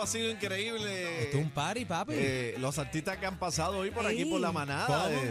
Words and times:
Esto 0.00 0.08
ha 0.08 0.12
sido 0.18 0.30
increíble. 0.30 1.24
Esto 1.24 1.36
es 1.36 1.44
un 1.44 1.50
party, 1.50 1.84
papi. 1.84 2.14
Eh, 2.16 2.54
los 2.58 2.78
artistas 2.78 3.18
que 3.18 3.26
han 3.26 3.38
pasado 3.38 3.78
hoy 3.80 3.90
por 3.90 4.06
aquí 4.06 4.24
por 4.24 4.40
la 4.40 4.50
manada. 4.50 5.08
De, 5.08 5.30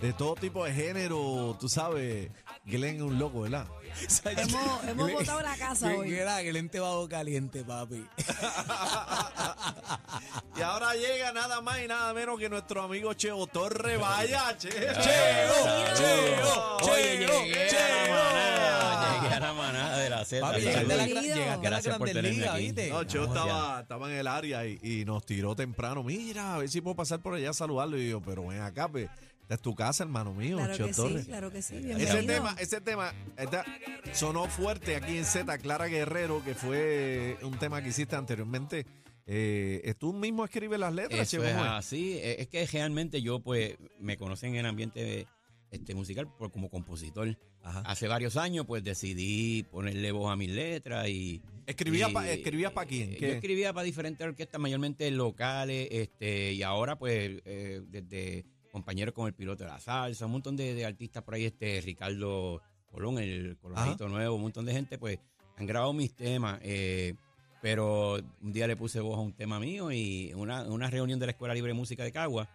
de 0.00 0.12
todo 0.12 0.36
tipo 0.36 0.64
de 0.64 0.72
género. 0.72 1.56
Tú 1.58 1.68
sabes, 1.68 2.30
Glenn 2.64 2.96
es 2.96 3.02
un 3.02 3.18
loco, 3.18 3.40
¿verdad? 3.42 3.66
Hemos, 4.24 4.84
hemos 4.88 5.12
botado 5.12 5.40
la 5.42 5.56
casa 5.56 5.88
¿Qué- 5.88 5.96
hoy. 5.96 6.08
qué 6.10 6.20
era? 6.20 6.40
Que 6.42 6.48
el 6.50 6.56
ente 6.56 6.78
bajo 6.78 7.08
caliente, 7.08 7.64
papi. 7.64 8.06
Y 10.56 10.62
ahora 10.62 10.94
llega 10.94 11.32
nada 11.32 11.60
más 11.60 11.80
y 11.82 11.88
nada 11.88 12.14
menos 12.14 12.38
que 12.38 12.48
nuestro 12.48 12.82
amigo 12.82 13.12
Cheo 13.14 13.46
Torre. 13.48 13.96
Vaya, 13.96 14.56
Cheo. 14.56 14.70
Cheo, 14.70 15.54
Cheo, 15.96 16.78
Cheo, 16.80 16.96
llegué 16.96 17.64
a 17.64 17.68
Cheo. 17.68 18.53
Manada 20.32 20.36
de 20.36 20.40
la 20.40 20.40
Z. 20.40 20.40
Papi, 20.46 20.60
llegaste 20.60 20.92
a 20.92 20.96
la, 20.96 21.04
Bienvenido. 21.04 21.34
llegaste 21.34 21.50
a 21.52 21.56
la 21.56 21.68
Gracias 21.70 21.98
por 21.98 22.08
Grandes 22.08 22.22
tenerme 22.22 22.38
Ligas, 22.38 22.54
aquí. 22.54 22.64
¿viste? 22.64 22.88
No, 22.88 22.94
Vamos 22.94 23.14
estaba, 23.14 23.80
estaba 23.80 24.10
en 24.12 24.16
el 24.18 24.26
área 24.26 24.66
y, 24.66 24.78
y 24.82 25.04
nos 25.04 25.24
tiró 25.26 25.54
temprano. 25.56 26.02
Mira, 26.02 26.54
a 26.54 26.58
ver 26.58 26.68
si 26.68 26.80
puedo 26.80 26.96
pasar 26.96 27.20
por 27.20 27.34
allá 27.34 27.50
a 27.50 27.54
saludarlo. 27.54 27.98
Y 27.98 28.10
yo, 28.10 28.20
pero 28.20 28.46
ven 28.46 28.60
acá, 28.60 28.88
pues, 28.88 29.08
esta 29.42 29.54
es 29.56 29.60
tu 29.60 29.74
casa, 29.74 30.04
hermano 30.04 30.32
mío, 30.32 30.56
Claro 30.56 30.74
Cheo 30.76 30.86
que 30.86 30.92
Torres. 30.94 31.20
sí, 31.22 31.26
claro 31.28 31.50
que 31.52 31.60
sí. 31.62 31.76
Ese 31.98 32.22
tema, 32.22 32.56
ese 32.58 32.80
tema 32.80 33.12
esta- 33.36 33.64
sonó 34.12 34.46
fuerte 34.46 34.96
aquí 34.96 35.18
en 35.18 35.24
Z, 35.26 35.58
Clara 35.58 35.86
Guerrero, 35.88 36.42
que 36.44 36.54
fue 36.54 37.36
un 37.42 37.58
tema 37.58 37.82
que 37.82 37.90
hiciste 37.90 38.16
anteriormente. 38.16 38.86
Eh, 39.26 39.94
¿Tú 39.98 40.12
mismo 40.12 40.44
escribes 40.44 40.78
las 40.78 40.92
letras, 40.92 41.20
Eso 41.20 41.38
Cheo? 41.38 41.44
es 41.44 41.52
¿Cómo 41.52 41.64
es? 41.64 41.70
así. 41.70 42.18
Es 42.22 42.40
es 42.40 42.48
que 42.48 42.66
realmente 42.66 43.22
yo, 43.22 43.40
pues, 43.40 43.76
me 43.98 44.16
conocen 44.18 44.50
en 44.54 44.60
el 44.60 44.66
ambiente 44.66 45.26
este, 45.74 45.94
musical 45.94 46.28
por, 46.36 46.50
como 46.50 46.68
compositor. 46.70 47.36
Ajá. 47.62 47.80
Hace 47.86 48.08
varios 48.08 48.36
años, 48.36 48.66
pues, 48.66 48.82
decidí 48.84 49.62
ponerle 49.64 50.12
voz 50.12 50.32
a 50.32 50.36
mis 50.36 50.50
letras 50.50 51.08
y... 51.08 51.42
¿Escribías 51.66 52.10
y- 52.10 52.12
pa- 52.14 52.28
escribías 52.30 52.72
pa' 52.72 52.84
quién? 52.86 53.12
eh, 53.12 53.16
¿Qué? 53.18 53.28
Yo 53.28 53.32
escribía 53.34 53.72
para 53.72 53.84
diferentes 53.84 54.26
orquestas, 54.26 54.60
mayormente 54.60 55.10
locales, 55.10 55.88
este, 55.90 56.52
y 56.52 56.62
ahora, 56.62 56.98
pues, 56.98 57.40
eh, 57.44 57.80
desde 57.88 58.44
compañeros 58.70 59.14
como 59.14 59.28
el 59.28 59.34
piloto 59.34 59.64
de 59.64 59.70
la 59.70 59.78
salsa, 59.80 60.26
un 60.26 60.32
montón 60.32 60.56
de, 60.56 60.74
de 60.74 60.84
artistas 60.84 61.22
por 61.22 61.34
ahí, 61.34 61.44
este, 61.44 61.80
Ricardo 61.80 62.60
Colón, 62.90 63.18
el 63.18 63.56
Colorado 63.58 64.08
Nuevo, 64.08 64.36
un 64.36 64.42
montón 64.42 64.64
de 64.66 64.72
gente, 64.72 64.98
pues, 64.98 65.18
han 65.56 65.66
grabado 65.66 65.92
mis 65.92 66.14
temas. 66.14 66.58
eh, 66.62 67.14
pero 67.62 68.18
un 68.42 68.52
día 68.52 68.66
le 68.66 68.76
puse 68.76 69.00
voz 69.00 69.16
a 69.16 69.22
un 69.22 69.32
tema 69.32 69.58
mío 69.58 69.90
y 69.90 70.28
en 70.32 70.38
una, 70.38 70.64
una 70.64 70.90
reunión 70.90 71.18
de 71.18 71.24
la 71.24 71.32
Escuela 71.32 71.54
Libre 71.54 71.70
de 71.72 71.74
Música 71.78 72.04
de 72.04 72.12
Cagua 72.12 72.46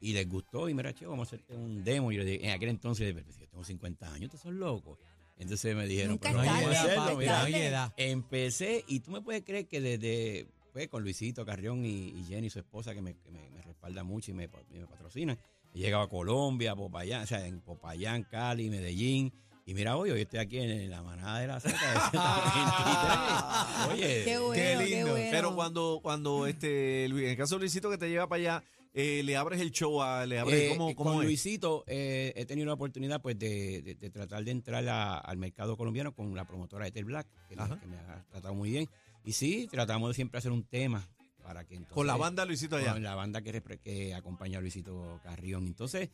y 0.00 0.12
les 0.12 0.28
gustó 0.28 0.68
y 0.68 0.74
mira, 0.74 0.92
che, 0.94 1.06
vamos 1.06 1.26
a 1.26 1.34
hacerte 1.36 1.54
un 1.56 1.82
demo. 1.84 2.12
Y 2.12 2.16
yo 2.16 2.22
le 2.24 2.30
dije, 2.32 2.44
en 2.46 2.50
aquel 2.52 2.68
entonces, 2.70 3.14
yo 3.14 3.48
tengo 3.48 3.64
50 3.64 4.12
años, 4.12 4.30
tú 4.30 4.36
sos 4.38 4.52
loco. 4.52 4.98
Entonces 5.38 5.74
me 5.76 5.86
dijeron, 5.86 6.12
Nunca 6.12 6.30
pero 6.30 6.42
tarde, 6.44 6.76
hacerlo, 6.76 7.04
papi, 7.04 7.16
mira. 7.16 7.32
tarde. 7.32 7.54
Oye, 7.54 7.70
da. 7.70 7.94
Empecé 7.96 8.84
y 8.88 9.00
tú 9.00 9.10
me 9.10 9.20
puedes 9.20 9.42
creer 9.42 9.66
que 9.68 9.80
desde, 9.80 10.46
pues, 10.72 10.88
con 10.88 11.02
Luisito 11.02 11.44
Carrión 11.44 11.84
y, 11.84 12.08
y 12.08 12.24
Jenny, 12.28 12.48
su 12.50 12.58
esposa, 12.58 12.94
que, 12.94 13.02
me, 13.02 13.14
que 13.18 13.30
me- 13.30 13.48
me 13.50 13.60
respalda 13.62 14.02
mucho 14.02 14.30
y 14.30 14.34
me, 14.34 14.48
y 14.72 14.78
me 14.78 14.86
patrocina, 14.86 15.36
he 15.74 15.78
llegado 15.78 16.04
a 16.04 16.08
Colombia, 16.08 16.72
a 16.72 16.76
Popayán, 16.76 17.22
o 17.24 17.26
sea, 17.26 17.46
en 17.46 17.60
Popayán, 17.60 18.22
Cali, 18.24 18.70
Medellín. 18.70 19.30
Y 19.66 19.74
mira, 19.74 19.96
hoy, 19.96 20.10
hoy 20.10 20.20
estoy 20.22 20.38
aquí 20.38 20.58
en 20.58 20.88
la 20.88 21.02
manada 21.02 21.40
de 21.40 21.48
la 21.48 21.58
Z 21.60 21.70
de 21.76 21.98
Z23. 21.98 22.16
Oye, 23.92 24.22
Qué 24.24 24.38
bueno, 24.38 24.52
Qué 24.54 24.76
qué, 24.78 24.84
lindo. 24.96 25.10
bueno. 25.10 25.28
Pero 25.30 25.54
cuando, 25.54 26.00
cuando 26.02 26.46
este, 26.46 27.08
Luis- 27.08 27.24
en 27.24 27.30
el 27.32 27.36
caso 27.36 27.56
de 27.56 27.60
Luisito 27.60 27.90
que 27.90 27.98
te 27.98 28.08
lleva 28.08 28.28
para 28.28 28.40
allá, 28.40 28.64
eh, 28.98 29.22
le 29.22 29.36
abres 29.36 29.60
el 29.60 29.70
show, 29.72 30.00
a, 30.02 30.24
le 30.24 30.38
abres, 30.38 30.58
Eh, 30.62 30.68
¿cómo, 30.70 30.88
eh, 30.90 30.94
cómo 30.94 31.10
con 31.12 31.18
es? 31.20 31.26
Luisito 31.26 31.84
eh, 31.86 32.32
he 32.34 32.46
tenido 32.46 32.66
la 32.66 32.72
oportunidad 32.72 33.20
pues 33.20 33.38
de, 33.38 33.82
de- 33.82 33.94
de 33.94 34.10
tratar 34.10 34.42
de 34.42 34.50
entrar 34.50 34.88
a- 34.88 35.18
al 35.18 35.36
mercado 35.36 35.76
colombiano 35.76 36.14
con 36.14 36.34
la 36.34 36.46
promotora 36.46 36.86
Ethel 36.86 37.04
Black, 37.04 37.26
que, 37.48 37.56
me- 37.56 37.62
Ajá. 37.62 37.78
que 37.78 37.86
me 37.86 37.96
ha 37.98 38.24
tratado 38.30 38.54
muy 38.54 38.70
bien. 38.70 38.88
Y 39.22 39.32
sí, 39.32 39.68
tratamos 39.70 40.08
de 40.08 40.14
siempre 40.14 40.38
hacer 40.38 40.50
un 40.50 40.64
tema 40.64 41.06
para 41.42 41.64
que 41.66 41.74
entonces, 41.74 41.94
Con 41.94 42.06
la 42.06 42.16
banda 42.16 42.44
Luisito 42.46 42.76
allá. 42.76 42.94
con 42.94 43.02
la 43.02 43.14
banda 43.14 43.42
que, 43.42 44.14
acompaña 44.14 44.58
a 44.58 44.60
Luisito 44.62 45.20
Carrión. 45.22 45.66
Entonces, 45.66 46.08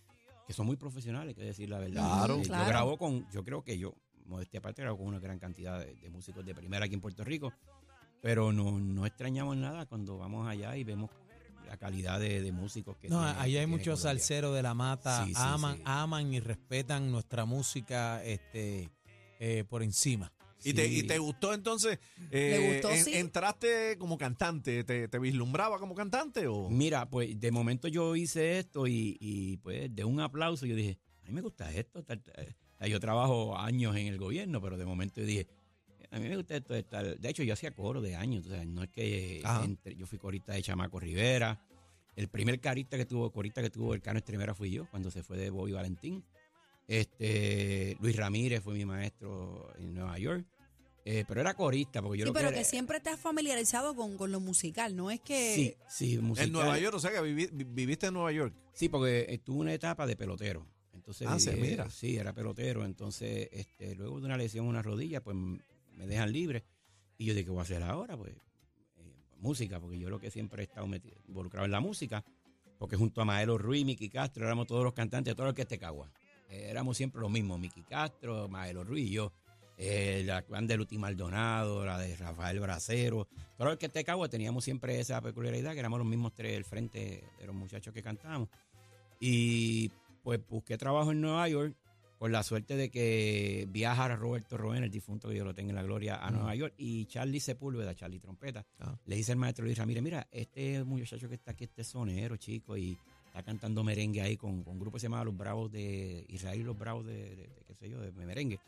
que 0.46 0.52
son 0.52 0.66
muy 0.66 0.76
profesionales, 0.76 1.28
hay 1.28 1.34
que 1.36 1.44
decir 1.44 1.68
la 1.70 1.78
verdad. 1.78 2.02
Claro. 2.16 2.38
Eh, 2.38 2.42
Claro. 2.42 2.64
Yo 2.64 2.68
grabo 2.68 2.98
con, 2.98 3.30
yo 3.30 3.44
creo 3.44 3.62
que 3.62 3.78
yo, 3.78 3.94
modestia 4.26 4.58
aparte, 4.58 4.82
grabo 4.82 4.98
con 4.98 5.06
una 5.06 5.20
gran 5.20 5.38
cantidad 5.38 5.78
de, 5.78 5.94
de 5.94 6.10
músicos 6.10 6.44
de 6.44 6.52
primera 6.54 6.86
aquí 6.86 6.94
en 6.94 7.00
Puerto 7.00 7.22
Rico. 7.22 7.52
Pero 8.20 8.52
no, 8.52 8.78
no 8.78 9.04
extrañamos 9.06 9.56
nada 9.56 9.86
cuando 9.86 10.16
vamos 10.18 10.46
allá 10.48 10.76
y 10.76 10.84
vemos 10.84 11.10
la 11.72 11.78
calidad 11.78 12.20
de, 12.20 12.42
de 12.42 12.52
músicos 12.52 12.98
que 12.98 13.08
No, 13.08 13.24
tiene- 13.24 13.40
ahí 13.40 13.52
que 13.52 13.60
hay 13.60 13.66
muchos 13.66 14.00
salseros 14.00 14.54
de 14.54 14.62
la 14.62 14.74
mata, 14.74 15.24
Sí, 15.24 15.32
sí, 15.34 15.40
aman, 15.42 15.76
sí. 15.78 15.82
aman 15.86 16.34
y 16.34 16.38
respetan 16.38 17.10
nuestra 17.10 17.46
música 17.46 18.22
este 18.24 18.90
eh, 19.40 19.64
por 19.66 19.82
encima. 19.82 20.30
¿Y, 20.64 20.74
te. 20.74 20.86
¿Y 20.86 21.02
te 21.04 21.18
gustó 21.18 21.54
entonces? 21.54 21.98
eh, 22.30 22.50
¿Le 22.50 22.58
gustó, 22.58 22.90
en- 22.90 23.04
sí? 23.04 23.14
¿Entraste 23.16 23.96
como 23.98 24.18
cantante? 24.18 24.84
¿Te, 24.84 25.08
te 25.08 25.18
vislumbraba 25.18 25.78
como 25.78 25.94
cantante? 25.94 26.46
o 26.46 26.68
Mira, 26.68 27.08
pues 27.08 27.40
de 27.40 27.50
momento 27.50 27.88
yo 27.88 28.14
hice 28.16 28.58
esto 28.58 28.86
y, 28.86 29.16
y, 29.18 29.56
pues 29.56 29.92
de 29.96 30.04
un 30.04 30.20
aplauso 30.20 30.66
yo 30.66 30.76
dije, 30.76 30.98
a 31.22 31.26
mí 31.26 31.32
me 31.32 31.40
gusta 31.40 31.72
esto. 31.72 32.02
tal, 32.04 32.20
tal". 32.22 32.54
O 32.74 32.78
sea, 32.78 32.86
yo 32.86 33.00
trabajo 33.00 33.56
años 33.58 33.96
en 33.96 34.08
el 34.08 34.18
gobierno, 34.18 34.60
pero 34.60 34.76
de 34.76 34.84
momento 34.84 35.20
yo 35.22 35.26
dije, 35.26 35.48
a 36.12 36.18
mí 36.20 36.28
me 36.28 36.36
gusta 36.36 36.56
esto. 36.56 36.74
de 36.74 36.82
tal". 36.84 37.20
De 37.20 37.28
hecho, 37.28 37.42
yo 37.42 37.54
hacía 37.54 37.70
coro 37.72 38.00
de 38.00 38.14
años. 38.14 38.46
O 38.46 38.50
sea, 38.50 38.64
no 38.64 38.82
es 38.82 38.90
que 38.90 39.42
entre- 39.64 39.96
yo 39.96 40.06
fui 40.06 40.18
corista 40.18 40.52
de 40.52 40.62
Chamaco 40.62 41.00
Rivera. 41.00 41.60
El 42.14 42.28
primer 42.28 42.60
carista 42.60 42.96
que 42.98 43.06
tuvo, 43.06 43.30
corista 43.32 43.62
que 43.62 43.70
tuvo 43.70 43.94
el 43.94 44.02
Cano 44.02 44.18
Estremera 44.18 44.54
fui 44.54 44.70
yo, 44.70 44.86
cuando 44.90 45.10
se 45.10 45.22
fue 45.22 45.38
de 45.38 45.50
Bobby 45.50 45.72
Valentín. 45.72 46.22
Este, 46.86 47.96
Luis 48.00 48.14
Ramírez 48.16 48.62
fue 48.62 48.74
mi 48.74 48.84
maestro 48.84 49.72
en 49.78 49.94
Nueva 49.94 50.18
York. 50.18 50.44
Eh, 51.04 51.24
pero 51.26 51.40
era 51.40 51.54
corista, 51.54 52.00
porque 52.00 52.18
yo 52.20 52.26
Sí, 52.26 52.28
lo 52.28 52.32
pero 52.34 52.52
que 52.52 52.62
siempre 52.64 53.00
has 53.04 53.18
familiarizado 53.18 53.96
con, 53.96 54.16
con 54.16 54.30
lo 54.30 54.38
musical, 54.38 54.94
no 54.94 55.10
es 55.10 55.20
que... 55.20 55.52
Sí, 55.54 55.74
sí, 55.88 56.18
musical. 56.18 56.46
en 56.46 56.52
Nueva 56.52 56.78
York, 56.78 56.94
o 56.94 57.00
sea 57.00 57.10
que 57.10 57.20
vivi- 57.20 57.50
vi- 57.52 57.64
viviste 57.64 58.06
en 58.06 58.14
Nueva 58.14 58.30
York. 58.30 58.54
Sí, 58.72 58.88
porque 58.88 59.26
estuve 59.28 59.58
una 59.58 59.74
etapa 59.74 60.06
de 60.06 60.14
pelotero. 60.14 60.64
Entonces, 60.94 61.26
Ah, 61.28 61.40
sí, 61.40 61.50
eh, 61.50 61.56
mira. 61.60 61.90
sí, 61.90 62.16
era 62.16 62.32
pelotero. 62.32 62.84
Entonces, 62.84 63.48
este, 63.50 63.96
luego 63.96 64.20
de 64.20 64.26
una 64.26 64.36
lesión 64.36 64.66
en 64.66 64.70
una 64.70 64.82
rodilla, 64.82 65.20
pues 65.24 65.36
me 65.96 66.06
dejan 66.06 66.32
libre. 66.32 66.64
Y 67.18 67.26
yo 67.26 67.34
dije, 67.34 67.44
¿qué 67.44 67.50
voy 67.50 67.60
a 67.60 67.62
hacer 67.62 67.82
ahora? 67.82 68.16
Pues 68.16 68.32
eh, 68.96 69.14
música, 69.38 69.80
porque 69.80 69.98
yo 69.98 70.10
lo 70.10 70.18
que 70.18 70.30
siempre 70.30 70.62
he 70.62 70.64
estado 70.64 70.86
meti- 70.86 71.14
involucrado 71.28 71.64
en 71.66 71.72
la 71.72 71.80
música, 71.80 72.24
porque 72.78 72.96
junto 72.96 73.20
a 73.20 73.24
Maelo 73.24 73.58
Ruiz, 73.58 73.84
Miki 73.84 74.08
Castro, 74.08 74.44
éramos 74.44 74.66
todos 74.66 74.82
los 74.82 74.92
cantantes 74.92 75.32
de 75.32 75.36
todo 75.36 75.46
lo 75.46 75.54
que 75.54 75.62
es 75.62 75.68
Tecagua. 75.68 76.10
Eh, 76.48 76.66
éramos 76.68 76.96
siempre 76.96 77.20
los 77.20 77.30
mismos, 77.30 77.60
Miki 77.60 77.82
Castro, 77.82 78.48
Maelo 78.48 78.84
Ruiz 78.84 79.08
y 79.08 79.12
yo. 79.12 79.32
Eh, 79.78 80.22
la 80.26 80.42
de 80.42 80.76
Luti 80.76 80.98
Maldonado, 80.98 81.84
la 81.84 81.98
de 81.98 82.14
Rafael 82.16 82.60
Bracero. 82.60 83.26
Todo 83.56 83.70
lo 83.70 83.78
que 83.78 83.86
es 83.86 83.92
Tecagua 83.92 84.28
teníamos 84.28 84.64
siempre 84.64 85.00
esa 85.00 85.20
peculiaridad, 85.20 85.72
que 85.72 85.78
éramos 85.80 85.98
los 85.98 86.06
mismos 86.06 86.34
tres 86.34 86.52
del 86.52 86.64
frente 86.64 87.24
de 87.38 87.46
los 87.46 87.54
muchachos 87.54 87.92
que 87.92 88.02
cantábamos. 88.02 88.48
Y 89.18 89.90
pues 90.22 90.40
busqué 90.48 90.76
trabajo 90.76 91.12
en 91.12 91.20
Nueva 91.20 91.48
York 91.48 91.74
por 92.22 92.30
la 92.30 92.44
suerte 92.44 92.76
de 92.76 92.88
que 92.88 93.66
viaja 93.72 94.06
Roberto 94.14 94.56
Roen, 94.56 94.84
el 94.84 94.92
difunto 94.92 95.28
que 95.28 95.34
yo 95.34 95.44
lo 95.44 95.54
tenga 95.54 95.70
en 95.70 95.74
la 95.74 95.82
gloria, 95.82 96.24
a 96.24 96.30
Nueva 96.30 96.54
York. 96.54 96.72
Y 96.78 97.06
Charlie 97.06 97.40
Sepúlveda, 97.40 97.96
Charlie 97.96 98.20
Trompeta, 98.20 98.64
Ah. 98.78 98.96
le 99.06 99.16
dice 99.16 99.32
al 99.32 99.38
maestro 99.38 99.64
Luis 99.64 99.76
Ramírez, 99.76 100.04
mira, 100.04 100.28
este 100.30 100.84
muchacho 100.84 101.28
que 101.28 101.34
está 101.34 101.50
aquí, 101.50 101.64
este 101.64 101.82
sonero, 101.82 102.36
chico, 102.36 102.76
y 102.76 102.96
está 103.26 103.42
cantando 103.42 103.82
merengue 103.82 104.20
ahí 104.20 104.36
con, 104.36 104.62
con 104.62 104.74
un 104.74 104.78
grupo 104.78 104.98
que 104.98 105.00
se 105.00 105.06
llama 105.06 105.24
Los 105.24 105.36
Bravos 105.36 105.72
de 105.72 106.24
Israel 106.28 106.60
y 106.60 106.62
los 106.62 106.78
Bravos 106.78 107.04
de, 107.06 107.12
de- 107.34 107.36
de 107.48 107.64
qué 107.66 107.74
sé 107.74 107.90
yo, 107.90 108.00
de 108.00 108.12
merengue. 108.12 108.60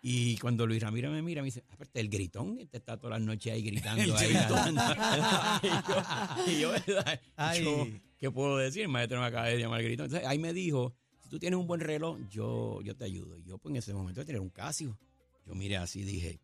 Y 0.00 0.38
cuando 0.38 0.66
Luis 0.66 0.80
Ramiro 0.82 1.10
me 1.10 1.20
mira, 1.20 1.42
me 1.42 1.46
dice, 1.48 1.64
aparte 1.68 2.00
el 2.00 2.08
gritón, 2.08 2.58
este 2.58 2.78
está 2.78 2.96
todas 2.96 3.18
las 3.18 3.26
noches 3.26 3.52
ahí 3.52 3.60
gritando. 3.64 4.14
Ahí, 4.16 4.30
y 5.62 5.68
yo, 5.90 6.46
y 6.46 6.60
yo, 6.60 6.70
¿verdad? 6.70 7.20
Yo, 7.62 7.86
¿qué 8.18 8.30
puedo 8.30 8.56
decir? 8.56 8.80
El 8.84 8.88
maestro 8.88 9.20
me 9.20 9.26
acaba 9.26 9.48
de 9.48 9.58
llamar 9.58 9.80
el 9.80 9.86
gritón. 9.88 10.06
Entonces 10.06 10.26
ahí 10.26 10.38
me 10.38 10.54
dijo, 10.54 10.94
si 11.28 11.30
tú 11.30 11.38
tienes 11.38 11.58
un 11.60 11.66
buen 11.66 11.80
reloj, 11.80 12.18
yo, 12.30 12.80
yo 12.82 12.96
te 12.96 13.04
ayudo. 13.04 13.36
Y 13.36 13.42
yo 13.44 13.58
pues 13.58 13.70
en 13.72 13.76
ese 13.76 13.92
momento 13.92 14.24
tener 14.24 14.40
un 14.40 14.48
Casio, 14.48 14.98
yo 15.44 15.54
miré 15.54 15.76
así 15.76 16.00
y 16.00 16.04
dije, 16.04 16.40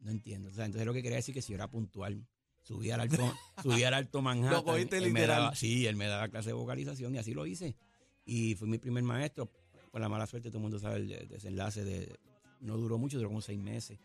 no 0.00 0.10
entiendo. 0.10 0.48
O 0.48 0.52
sea, 0.52 0.64
entonces 0.64 0.84
lo 0.86 0.92
que 0.92 1.02
quería 1.02 1.16
decir 1.16 1.32
que 1.34 1.40
si 1.42 1.52
yo 1.52 1.54
era 1.54 1.70
puntual, 1.70 2.26
subía 2.62 2.94
al 2.96 3.02
alto, 3.02 3.32
subía 3.62 3.88
al 3.88 3.94
alto 3.94 4.20
Manhattan. 4.22 4.52
Lo 4.52 4.64
cogiste 4.64 4.96
él 4.98 5.12
me 5.12 5.20
daba- 5.26 5.54
sí, 5.54 5.86
él 5.86 5.94
me 5.96 6.06
daba 6.06 6.28
clase 6.28 6.48
de 6.48 6.54
vocalización 6.54 7.14
y 7.14 7.18
así 7.18 7.32
lo 7.34 7.46
hice. 7.46 7.76
Y 8.24 8.54
fui 8.56 8.68
mi 8.68 8.78
primer 8.78 9.02
maestro. 9.04 9.50
Con 9.92 10.00
la 10.00 10.08
mala 10.08 10.26
suerte, 10.26 10.48
todo 10.48 10.58
el 10.58 10.62
mundo 10.62 10.78
sabe 10.78 10.96
el 10.96 11.08
de- 11.08 11.26
desenlace 11.26 11.84
de. 11.84 12.18
No 12.60 12.76
duró 12.76 12.98
mucho, 12.98 13.18
duró 13.18 13.28
como 13.28 13.40
seis 13.42 13.58
meses. 13.60 13.98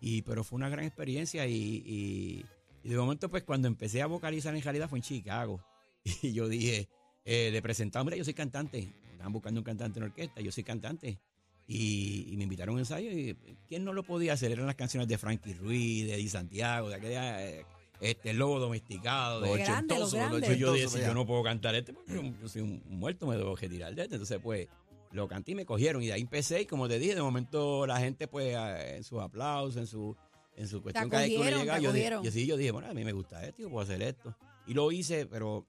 Y, 0.00 0.22
pero 0.22 0.42
fue 0.44 0.56
una 0.56 0.68
gran 0.68 0.84
experiencia 0.84 1.46
y, 1.46 1.54
y- 1.86 2.44
y 2.82 2.88
de 2.90 2.96
momento, 2.98 3.30
pues 3.30 3.44
cuando 3.44 3.68
empecé 3.68 4.02
a 4.02 4.06
vocalizar 4.06 4.54
en 4.54 4.60
realidad 4.62 4.88
fue 4.90 4.98
en 4.98 5.02
Chicago. 5.04 5.64
Y 6.22 6.32
yo 6.34 6.48
dije, 6.48 6.88
eh, 7.24 7.48
le 7.50 7.62
presentaba, 7.62 8.04
mira, 8.04 8.16
yo 8.18 8.24
soy 8.24 8.34
cantante. 8.34 8.92
Estaban 9.24 9.32
buscando 9.32 9.60
un 9.60 9.64
cantante 9.64 9.98
en 9.98 10.02
orquesta, 10.04 10.42
yo 10.42 10.52
soy 10.52 10.64
cantante. 10.64 11.18
Y, 11.66 12.26
y 12.30 12.36
me 12.36 12.42
invitaron 12.42 12.72
a 12.72 12.74
un 12.74 12.78
ensayo 12.80 13.10
y 13.10 13.34
¿quién 13.66 13.82
no 13.84 13.94
lo 13.94 14.02
podía 14.02 14.34
hacer? 14.34 14.52
Eran 14.52 14.66
las 14.66 14.74
canciones 14.74 15.08
de 15.08 15.16
Frankie 15.16 15.54
Ruiz, 15.54 16.06
de 16.06 16.16
Di 16.18 16.28
Santiago, 16.28 16.90
de 16.90 16.96
aquella, 16.96 17.42
eh, 17.42 17.64
este, 18.02 18.30
el 18.32 18.36
lobo 18.36 18.58
domesticado. 18.60 19.40
de 19.40 19.48
Los 19.48 19.56
grandes, 19.60 19.98
los 19.98 20.08
ochentoso, 20.12 20.34
entonces 20.36 20.58
yo 20.58 20.72
dije, 20.74 20.84
ochentoso, 20.84 20.96
si 20.98 21.00
ya. 21.00 21.08
yo 21.08 21.14
no 21.14 21.26
puedo 21.26 21.42
cantar 21.42 21.74
este, 21.74 21.94
porque 21.94 22.12
yo, 22.12 22.22
yo 22.42 22.48
soy 22.50 22.60
un 22.60 22.82
muerto, 22.86 23.26
me 23.26 23.38
debo 23.38 23.56
retirar 23.56 23.94
de 23.94 24.02
este. 24.02 24.16
Entonces, 24.16 24.38
pues, 24.42 24.68
lo 25.12 25.26
canté 25.26 25.52
y 25.52 25.54
me 25.54 25.64
cogieron. 25.64 26.02
Y 26.02 26.08
de 26.08 26.12
ahí 26.12 26.20
empecé, 26.20 26.60
y 26.60 26.66
como 26.66 26.86
te 26.86 26.98
dije, 26.98 27.14
de 27.14 27.22
momento 27.22 27.86
la 27.86 27.98
gente, 27.98 28.28
pues, 28.28 28.54
en 28.54 29.02
sus 29.02 29.20
aplausos, 29.22 29.76
en 29.78 29.86
su, 29.86 30.14
en 30.54 30.68
su 30.68 30.82
cuestión, 30.82 31.08
cada 31.08 31.22
vez 31.22 31.30
que 31.30 31.38
uno 31.38 31.44
llegaba, 31.60 31.78
yo, 31.78 31.92
dije- 31.94 32.10
yo 32.22 32.30
sí, 32.30 32.46
yo 32.46 32.58
dije, 32.58 32.72
bueno, 32.72 32.88
a 32.90 32.92
mí 32.92 33.02
me 33.06 33.12
gusta 33.12 33.42
esto, 33.42 33.62
yo 33.62 33.70
puedo 33.70 33.84
hacer 33.84 34.02
esto. 34.02 34.36
Y 34.66 34.74
lo 34.74 34.92
hice, 34.92 35.24
pero 35.24 35.66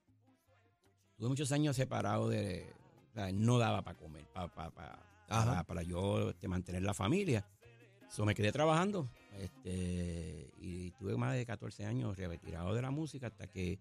tuve 1.16 1.30
muchos 1.30 1.50
años 1.52 1.74
separado 1.74 2.28
de, 2.28 2.66
sea, 3.16 3.32
no 3.32 3.58
daba 3.58 3.82
para 3.82 3.96
comer, 3.98 4.24
pa- 4.32 4.48
pa- 4.48 4.70
pa- 4.70 4.98
para, 5.28 5.64
para 5.64 5.82
yo 5.82 6.30
este, 6.30 6.48
mantener 6.48 6.82
la 6.82 6.94
familia. 6.94 7.46
So, 8.08 8.24
me 8.24 8.34
quedé 8.34 8.52
trabajando 8.52 9.08
este, 9.38 10.50
y 10.60 10.92
tuve 10.92 11.16
más 11.16 11.34
de 11.34 11.44
14 11.44 11.84
años 11.84 12.16
retirado 12.16 12.72
de 12.74 12.80
la 12.82 12.90
música 12.90 13.26
hasta 13.26 13.46
que 13.48 13.78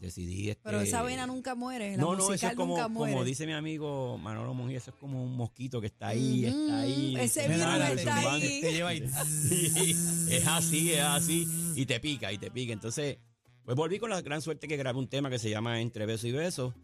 decidí... 0.00 0.48
Este, 0.50 0.62
Pero 0.64 0.80
esa 0.80 1.02
vena 1.02 1.26
nunca 1.26 1.54
muere. 1.54 1.92
La 1.96 2.02
no, 2.02 2.16
no, 2.16 2.32
eso 2.32 2.46
es 2.48 2.54
como, 2.54 2.74
nunca 2.74 2.88
muere. 2.88 3.12
como 3.12 3.24
dice 3.24 3.46
mi 3.46 3.52
amigo 3.52 4.16
Manolo 4.18 4.54
Monge, 4.54 4.76
eso 4.76 4.90
es 4.90 4.96
como 4.96 5.22
un 5.22 5.36
mosquito 5.36 5.80
que 5.80 5.86
está 5.88 6.08
ahí, 6.08 6.46
está 6.46 6.80
ahí. 6.80 7.16
ese 7.18 7.42
se 7.42 7.48
virus 7.48 7.64
manda 7.64 7.92
está 7.92 8.14
zumbando. 8.16 8.46
ahí. 8.46 8.60
Te 8.60 8.72
lleva 8.72 8.88
ahí. 8.90 8.98
es 10.30 10.46
así, 10.46 10.92
es 10.92 11.00
así. 11.00 11.72
Y 11.76 11.86
te 11.86 12.00
pica, 12.00 12.32
y 12.32 12.38
te 12.38 12.50
pica. 12.50 12.72
Entonces, 12.72 13.18
pues 13.64 13.76
volví 13.76 13.98
con 13.98 14.10
la 14.10 14.20
gran 14.22 14.40
suerte 14.42 14.68
que 14.68 14.76
grabé 14.76 14.98
un 14.98 15.08
tema 15.08 15.28
que 15.30 15.38
se 15.38 15.50
llama 15.50 15.80
Entre 15.80 16.06
Beso 16.06 16.26
y 16.26 16.32
Beso. 16.32 16.74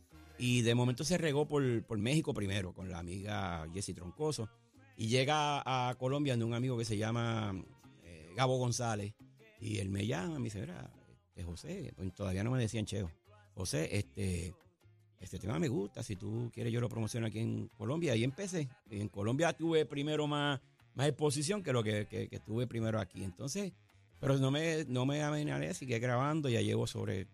Y 0.43 0.63
de 0.63 0.75
momento 0.75 1.05
se 1.05 1.19
regó 1.19 1.47
por, 1.47 1.85
por 1.85 1.99
México 1.99 2.35
primero, 2.35 2.75
con 2.75 2.91
la 2.91 2.99
amiga 2.99 3.65
Jessie 3.73 3.95
Troncoso. 3.95 4.49
Y 4.97 5.07
llega 5.07 5.63
a 5.65 5.95
Colombia 5.95 6.37
de 6.37 6.43
un 6.43 6.53
amigo 6.53 6.77
que 6.77 6.85
se 6.85 6.97
llama 6.97 7.55
eh, 8.03 8.29
Gabo 8.35 8.59
González. 8.59 9.15
Y 9.61 9.79
él 9.79 9.89
me 9.89 10.05
llama, 10.05 10.41
me 10.41 10.47
dice, 10.47 10.59
mira, 10.59 10.91
este, 11.29 11.45
José, 11.45 11.93
pues 11.95 12.13
todavía 12.13 12.43
no 12.43 12.51
me 12.51 12.59
decían 12.59 12.87
Cheo. 12.87 13.09
José, 13.55 13.97
este, 13.97 14.53
este 15.21 15.39
tema 15.39 15.61
me 15.61 15.69
gusta, 15.69 16.03
si 16.03 16.17
tú 16.17 16.51
quieres 16.53 16.73
yo 16.73 16.81
lo 16.81 16.89
promociono 16.89 17.29
aquí 17.29 17.39
en 17.39 17.69
Colombia. 17.69 18.17
Y 18.17 18.25
empecé. 18.25 18.69
En 18.91 19.09
Colombia 19.11 19.53
tuve 19.53 19.87
primero 19.87 20.27
más, 20.27 20.61
más 20.95 21.07
exposición 21.07 21.63
que 21.63 21.73
lo 21.73 21.85
que, 21.85 22.09
que, 22.09 22.29
que 22.29 22.41
tuve 22.41 22.67
primero 22.67 22.99
aquí. 22.99 23.23
Entonces, 23.23 23.73
pero 24.19 24.37
no 24.39 24.51
me, 24.51 24.87
no 24.87 25.07
me 25.07 25.23
amenacé, 25.23 25.73
sigue 25.75 26.01
grabando, 26.01 26.49
ya 26.49 26.63
llevo 26.63 26.89
sobre 26.89 27.29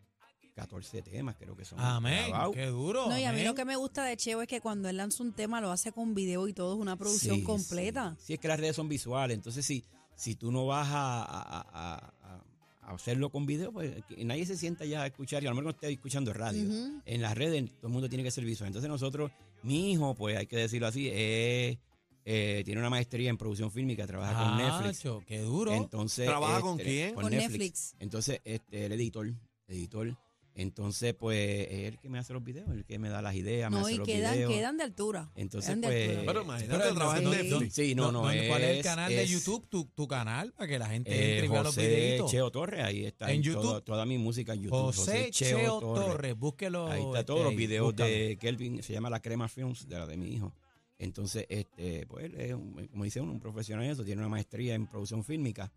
14 0.58 1.02
temas, 1.02 1.36
creo 1.36 1.56
que 1.56 1.64
son. 1.64 1.78
Amén. 1.78 2.28
grabados. 2.30 2.54
Qué 2.54 2.66
duro. 2.66 3.08
No, 3.08 3.16
y 3.18 3.22
a 3.24 3.30
mí 3.32 3.38
amén. 3.38 3.44
lo 3.46 3.54
que 3.54 3.64
me 3.64 3.76
gusta 3.76 4.04
de 4.04 4.16
Cheo 4.16 4.42
es 4.42 4.48
que 4.48 4.60
cuando 4.60 4.88
él 4.88 4.96
lanza 4.96 5.22
un 5.22 5.32
tema 5.32 5.60
lo 5.60 5.70
hace 5.70 5.92
con 5.92 6.14
video 6.14 6.48
y 6.48 6.52
todo, 6.52 6.74
es 6.74 6.80
una 6.80 6.96
producción 6.96 7.36
Sí, 7.36 7.42
completa. 7.44 8.16
Sí. 8.18 8.24
Sí, 8.26 8.32
es 8.34 8.40
que 8.40 8.48
las 8.48 8.58
redes 8.58 8.74
son 8.76 8.88
visuales. 8.88 9.36
Entonces, 9.36 9.64
si, 9.64 9.84
si 10.16 10.34
tú 10.34 10.50
no 10.50 10.66
vas 10.66 10.88
a, 10.88 11.22
a- 11.22 11.60
a- 11.60 11.94
a- 11.94 12.44
a 12.82 12.94
hacerlo 12.94 13.30
con 13.30 13.46
video, 13.46 13.70
pues 13.70 13.94
nadie 14.18 14.46
se 14.46 14.56
sienta 14.56 14.84
ya 14.84 15.02
a 15.02 15.06
escuchar, 15.06 15.42
y 15.42 15.46
a 15.46 15.50
lo 15.50 15.54
mejor 15.54 15.64
no 15.64 15.70
esté 15.70 15.92
escuchando 15.92 16.32
radio. 16.32 16.64
En 17.04 17.22
las 17.22 17.36
redes 17.36 17.70
todo 17.76 17.86
el 17.88 17.92
mundo 17.92 18.08
tiene 18.08 18.24
que 18.24 18.30
ser 18.30 18.44
visual. 18.44 18.66
Entonces 18.68 18.88
nosotros, 18.88 19.30
mi 19.62 19.92
hijo, 19.92 20.14
pues 20.14 20.36
hay 20.38 20.46
que 20.46 20.56
decirlo 20.56 20.86
así, 20.88 21.08
es, 21.08 21.78
eh, 22.24 22.62
tiene 22.64 22.80
una 22.80 22.90
maestría 22.90 23.30
en 23.30 23.36
producción 23.38 23.70
fílmica, 23.70 24.06
trabaja 24.06 24.42
con 24.42 24.56
Netflix. 24.58 24.98
Acho, 25.00 25.22
Qué 25.26 25.40
duro. 25.40 25.72
Entonces, 25.72 26.26
¿Trabaja 26.26 26.60
con 26.62 26.72
este, 26.80 26.84
quién? 26.84 27.14
Con 27.14 27.30
Netflix. 27.30 27.94
Entonces, 28.00 28.40
este, 28.44 28.86
el 28.86 28.92
editor, 28.92 29.32
editor. 29.68 30.16
Entonces, 30.60 31.14
pues, 31.14 31.68
es 31.70 31.84
el 31.86 31.98
que 32.00 32.08
me 32.08 32.18
hace 32.18 32.32
los 32.32 32.42
videos, 32.42 32.68
el 32.72 32.84
que 32.84 32.98
me 32.98 33.08
da 33.08 33.22
las 33.22 33.36
ideas, 33.36 33.70
me 33.70 33.78
hace 33.78 33.92
y 33.94 33.96
los 33.98 34.08
quedan, 34.08 34.34
videos. 34.34 34.52
quedan 34.52 34.76
de 34.76 34.82
altura. 34.82 35.30
Entonces, 35.36 35.68
quedan 35.68 35.80
de 35.82 35.86
pues, 35.86 36.08
altura. 36.10 36.26
Pero 36.32 36.42
imagínate, 36.42 36.78
Pero, 36.82 36.94
trabaja 36.96 37.18
en 37.18 37.30
Netflix. 37.30 37.74
Sí, 37.74 37.94
no, 37.94 38.10
no, 38.10 38.22
¿Cuál 38.22 38.36
es 38.36 38.50
el 38.70 38.76
es- 38.78 38.82
canal 38.84 39.08
de 39.08 39.22
es- 39.22 39.30
YouTube? 39.30 39.68
Tu, 39.68 39.84
tu 39.84 40.08
canal, 40.08 40.52
para 40.52 40.66
que 40.68 40.78
la 40.80 40.88
gente 40.88 41.10
Eh, 41.12 41.30
entre 41.34 41.46
y 41.46 41.48
vea 41.48 41.62
los 41.62 41.74
José 41.76 41.86
videitos. 41.88 42.30
Cheo 42.32 42.50
Torres, 42.50 42.84
ahí 42.84 43.04
está. 43.04 43.30
En 43.32 43.40
YouTube. 43.40 43.62
Toda, 43.62 43.80
toda 43.82 44.04
mi 44.04 44.18
música 44.18 44.52
en 44.54 44.62
YouTube. 44.62 44.78
José 44.80 45.30
Cheo, 45.30 45.78
Torres. 45.78 46.36
búsquelo. 46.36 46.88
Ahí 46.88 47.02
está 47.02 47.20
este, 47.20 47.24
todos 47.26 47.44
los 47.44 47.54
videos 47.54 47.86
búscalo. 47.86 48.10
de 48.10 48.36
Kelvin, 48.40 48.82
se 48.82 48.92
llama 48.92 49.10
La 49.10 49.20
Crema 49.20 49.46
Films, 49.48 49.88
de 49.88 49.96
la 49.96 50.06
de 50.06 50.16
mi 50.16 50.34
hijo. 50.34 50.52
Entonces, 50.98 51.46
este, 51.48 52.04
pues 52.08 52.24
él 52.24 52.34
es, 52.34 52.52
un- 52.54 52.88
como 52.90 53.04
dice 53.04 53.20
uno, 53.20 53.30
un 53.30 53.38
profesional 53.38 53.84
en 53.84 53.92
eso, 53.92 54.02
tiene 54.04 54.20
una 54.22 54.28
maestría 54.28 54.74
en 54.74 54.88
producción 54.88 55.22
fílmica. 55.22 55.70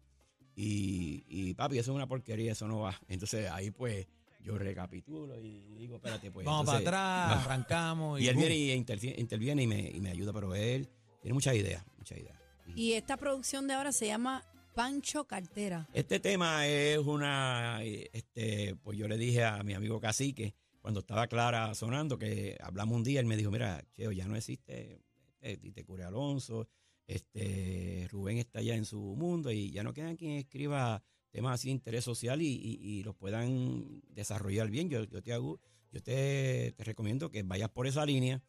Y, 0.56 1.24
y 1.28 1.54
papi, 1.54 1.78
eso 1.78 1.92
es 1.92 1.95
una 1.95 2.07
porquería, 2.07 2.54
eso 2.54 2.68
no 2.68 2.80
va. 2.80 3.00
Entonces 3.07 3.48
ahí 3.51 3.69
pues 3.72 4.07
yo 4.44 4.58
recapitulo 4.58 5.40
y 5.40 5.62
digo, 5.78 5.96
espérate, 5.98 6.32
pues. 6.32 6.46
Vamos 6.46 6.62
entonces, 6.68 6.84
para 6.86 7.28
atrás, 7.34 7.46
arrancamos. 7.46 8.20
Y, 8.20 8.24
Y 8.26 8.28
él 8.28 8.36
boom. 8.36 8.48
viene 8.48 8.58
y 8.58 8.78
intervi- 8.80 9.18
interviene 9.18 9.64
y 9.64 9.68
me, 9.68 9.80
y 9.90 10.02
me 10.02 10.10
ayuda, 10.10 10.34
pero 10.34 10.54
él 10.56 10.90
tiene 11.22 11.34
muchas 11.34 11.56
ideas, 11.56 11.84
muchas 11.98 12.18
ideas. 12.18 12.38
Y 12.76 12.94
esta 12.94 13.18
producción 13.18 13.68
de 13.68 13.74
ahora 13.74 13.92
se 13.92 14.08
llama 14.08 14.44
Pancho 14.74 15.26
Cartera. 15.26 15.88
Este 15.94 16.20
tema 16.20 16.66
es 16.68 16.98
una, 17.00 17.80
este, 17.84 18.76
pues 18.84 18.98
yo 18.98 19.08
le 19.08 19.18
dije 19.18 19.44
a 19.44 19.62
mi 19.64 19.74
amigo 19.74 20.00
Cacique, 20.00 20.54
cuando 20.82 21.02
estaba 21.02 21.28
Clara 21.28 21.76
sonando, 21.76 22.18
que 22.18 22.58
hablamos 22.62 22.96
un 22.96 23.04
día, 23.04 23.20
él 23.20 23.26
me 23.26 23.36
dijo, 23.38 23.52
mira, 23.52 23.84
Cheo, 23.92 24.12
ya 24.12 24.28
no 24.28 24.36
existe 24.36 25.02
Tite 25.40 25.83
Cure 25.83 26.06
Alonso, 26.06 26.68
este, 27.06 28.07
Rubén 28.10 28.38
está 28.38 28.62
ya 28.62 28.76
en 28.76 28.86
su 28.86 29.00
mundo 29.16 29.52
y 29.52 29.71
ya 29.71 29.83
no 29.83 29.94
queda 29.94 30.16
quien 30.16 30.31
escriba 30.38 31.04
temas 31.31 31.56
así 31.56 31.69
de 31.69 31.73
interés 31.73 32.04
social 32.04 32.42
y, 32.42 32.47
y- 32.47 32.80
y 32.81 33.04
los 33.04 33.16
puedan 33.16 34.02
desarrollar 34.09 34.69
bien. 34.69 34.90
Yo, 34.90 35.04
yo, 35.06 35.21
te, 35.21 35.33
hago, 35.33 35.59
yo 35.92 36.02
te, 36.04 36.73
te 36.76 36.83
recomiendo 36.83 37.30
que 37.31 37.44
vayas 37.44 37.69
por 37.69 37.88
esa 37.88 38.06
línea 38.06 38.42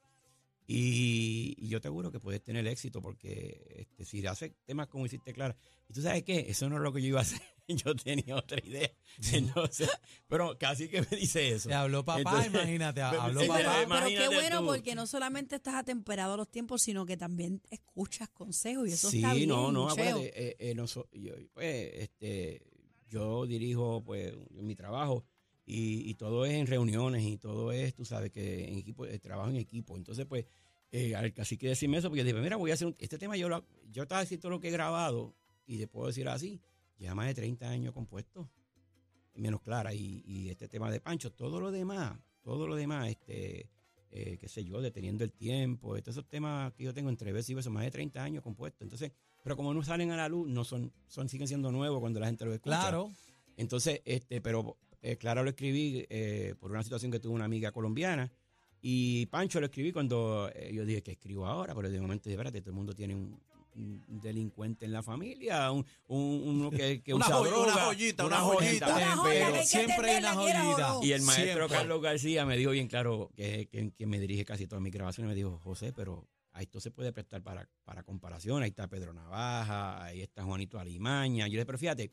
y, 0.66 1.54
y 1.58 1.68
yo 1.68 1.80
te 1.80 1.88
aseguro 1.88 2.12
que 2.12 2.20
puedes 2.20 2.42
tener 2.42 2.66
éxito 2.66 3.02
porque 3.02 3.74
este, 3.78 4.04
si 4.04 4.24
haces 4.26 4.52
temas 4.64 4.86
como 4.86 5.04
hiciste 5.06 5.32
Clara, 5.32 5.56
y 5.88 5.92
tú 5.92 6.00
sabes 6.02 6.22
qué, 6.22 6.46
eso 6.48 6.68
no 6.68 6.76
es 6.76 6.82
lo 6.82 6.92
que 6.92 7.02
yo 7.02 7.08
iba 7.08 7.18
a 7.18 7.22
hacer, 7.22 7.40
yo 7.68 7.94
tenía 7.96 8.36
otra 8.36 8.58
idea. 8.64 8.90
Entonces, 9.32 9.90
pero 10.28 10.56
casi 10.58 10.88
que 10.88 11.00
me 11.02 11.16
dice 11.16 11.50
eso. 11.50 11.68
Te 11.68 11.74
habló 11.74 12.04
papá, 12.04 12.20
Entonces, 12.20 12.52
imagínate. 12.52 13.00
Habló 13.02 13.40
sí, 13.40 13.46
Sí, 13.46 13.52
papá. 13.52 13.86
pero 13.88 14.06
qué 14.06 14.28
bueno 14.34 14.60
tú. 14.60 14.66
porque 14.66 14.94
no 14.94 15.06
solamente 15.06 15.56
estás 15.56 15.74
atemperado 15.74 16.34
a 16.34 16.36
los 16.36 16.48
tiempos, 16.50 16.80
sino 16.82 17.04
que 17.04 17.16
también 17.16 17.60
escuchas 17.70 18.28
consejos 18.30 18.88
y 18.88 18.92
eso 18.92 19.10
sí, 19.10 19.16
está 19.18 19.34
bien. 19.34 19.48
no, 19.48 19.72
no, 19.72 19.92
Cheo. 19.94 20.04
acuérdate, 20.06 20.48
eh, 20.50 20.56
eh, 20.60 20.74
noso- 20.76 21.08
yo, 21.12 21.32
pues, 21.52 21.90
este, 21.96 22.62
yo 23.12 23.46
dirijo 23.46 24.02
pues 24.02 24.34
mi 24.50 24.74
trabajo 24.74 25.24
y, 25.64 26.14
todo 26.14 26.44
es 26.44 26.54
en 26.54 26.66
reuniones 26.66 27.22
y 27.22 27.36
todo 27.38 27.72
es, 27.72 27.94
tú 27.94 28.04
sabes, 28.04 28.30
que 28.30 28.68
en 28.68 28.78
equipo, 28.78 29.06
eh, 29.06 29.18
trabajo 29.18 29.50
en 29.50 29.56
equipo. 29.56 29.96
Entonces, 29.96 30.26
pues, 30.26 30.44
eh, 30.90 31.14
al 31.14 31.32
casi 31.32 31.56
que 31.56 31.68
decirme 31.68 31.98
eso, 31.98 32.08
porque 32.08 32.20
yo 32.20 32.24
dije, 32.24 32.40
mira, 32.40 32.56
voy 32.56 32.70
a 32.70 32.74
hacer 32.74 32.88
un- 32.88 32.96
este 32.98 33.18
tema, 33.18 33.36
yo 33.36 33.48
lo, 33.48 33.64
yo 33.90 34.02
estaba 34.02 34.22
haciendo 34.22 34.50
lo 34.50 34.60
que 34.60 34.68
he 34.68 34.70
grabado 34.70 35.34
y 35.66 35.78
te 35.78 35.86
puedo 35.86 36.08
decir 36.08 36.28
así, 36.28 36.60
lleva 36.98 37.14
más 37.14 37.28
de 37.28 37.34
30 37.34 37.68
años 37.68 37.94
compuesto, 37.94 38.50
menos 39.34 39.62
clara, 39.62 39.94
y, 39.94 40.22
y 40.26 40.50
este 40.50 40.68
tema 40.68 40.90
de 40.90 41.00
Pancho, 41.00 41.32
todo 41.32 41.60
lo 41.60 41.70
demás, 41.70 42.18
todo 42.42 42.66
lo 42.66 42.74
demás, 42.74 43.08
este, 43.08 43.70
eh, 44.12 44.36
qué 44.38 44.48
sé 44.48 44.64
yo, 44.64 44.80
deteniendo 44.80 45.24
el 45.24 45.32
tiempo, 45.32 45.94
todos 46.00 46.08
esos 46.08 46.28
temas 46.28 46.72
que 46.74 46.84
yo 46.84 46.94
tengo 46.94 47.08
entre 47.08 47.32
veces 47.32 47.50
y 47.50 47.54
besos, 47.54 47.72
más 47.72 47.84
de 47.84 47.90
30 47.90 48.22
años 48.22 48.42
compuestos. 48.42 48.82
Entonces, 48.82 49.12
pero 49.42 49.56
como 49.56 49.74
no 49.74 49.82
salen 49.82 50.10
a 50.10 50.16
la 50.16 50.28
luz, 50.28 50.48
no 50.48 50.64
son, 50.64 50.92
son 51.08 51.28
siguen 51.28 51.48
siendo 51.48 51.72
nuevos 51.72 52.00
cuando 52.00 52.20
la 52.20 52.26
gente 52.26 52.44
lo 52.44 52.52
escucha. 52.52 52.78
Claro. 52.78 53.10
Entonces, 53.56 54.00
este, 54.04 54.40
pero 54.40 54.76
eh, 55.02 55.16
Clara 55.16 55.42
lo 55.42 55.50
escribí 55.50 56.06
eh, 56.08 56.54
por 56.60 56.70
una 56.70 56.82
situación 56.82 57.10
que 57.10 57.18
tuvo 57.18 57.34
una 57.34 57.44
amiga 57.44 57.72
colombiana. 57.72 58.30
Y 58.80 59.26
Pancho 59.26 59.60
lo 59.60 59.66
escribí 59.66 59.92
cuando 59.92 60.50
eh, 60.54 60.72
yo 60.72 60.84
dije 60.84 61.02
que 61.02 61.12
escribo 61.12 61.46
ahora, 61.46 61.74
pero 61.74 61.88
de 61.88 62.00
momento 62.00 62.28
espérate, 62.28 62.60
todo 62.60 62.70
el 62.70 62.76
mundo 62.76 62.92
tiene 62.92 63.14
un 63.14 63.40
delincuente 63.74 64.84
en 64.84 64.92
la 64.92 65.02
familia, 65.02 65.70
un, 65.72 65.84
un- 66.08 66.42
uno 66.44 66.70
que, 66.70 67.02
que 67.02 67.14
Una 67.14 67.26
usa 67.26 67.40
una 67.40 67.72
joyita, 67.84 68.26
una 68.26 68.40
joyita. 68.40 68.86
Una 68.96 69.16
joya 69.16 69.32
pero- 69.40 69.52
que 69.52 69.58
hay 69.58 69.60
que 69.60 69.66
siempre 69.66 70.10
hay 70.10 70.18
una 70.18 70.30
atenderla, 70.32 70.42
quiera 70.44 70.62
o 70.62 70.64
joyita. 70.72 70.88
no. 70.88 71.02
y 71.04 71.12
el 71.12 71.22
maestro 71.22 71.54
Siempre. 71.54 71.76
Carlos 71.76 72.02
García 72.02 72.46
me 72.46 72.56
dijo 72.56 72.70
bien 72.70 72.88
claro, 72.88 73.30
que, 73.36 73.68
que, 73.70 73.90
que 73.92 74.06
me 74.06 74.18
dirige 74.20 74.44
casi 74.44 74.66
todas 74.66 74.82
mis 74.82 74.92
grabaciones, 74.92 75.28
me 75.28 75.34
dijo, 75.34 75.58
José, 75.62 75.92
pero 75.92 76.26
a 76.52 76.60
esto 76.62 76.80
se 76.80 76.90
puede 76.90 77.12
prestar 77.12 77.42
para, 77.42 77.68
para 77.84 78.02
comparación. 78.02 78.62
Ahí 78.62 78.70
está 78.70 78.86
Pedro 78.88 79.12
Navaja, 79.14 80.04
ahí 80.04 80.20
está 80.20 80.44
Juanito 80.44 80.78
Alimaña. 80.78 81.46
Yo 81.46 81.52
le 81.52 81.58
dije, 81.58 81.66
pero 81.66 81.78
fíjate, 81.78 82.10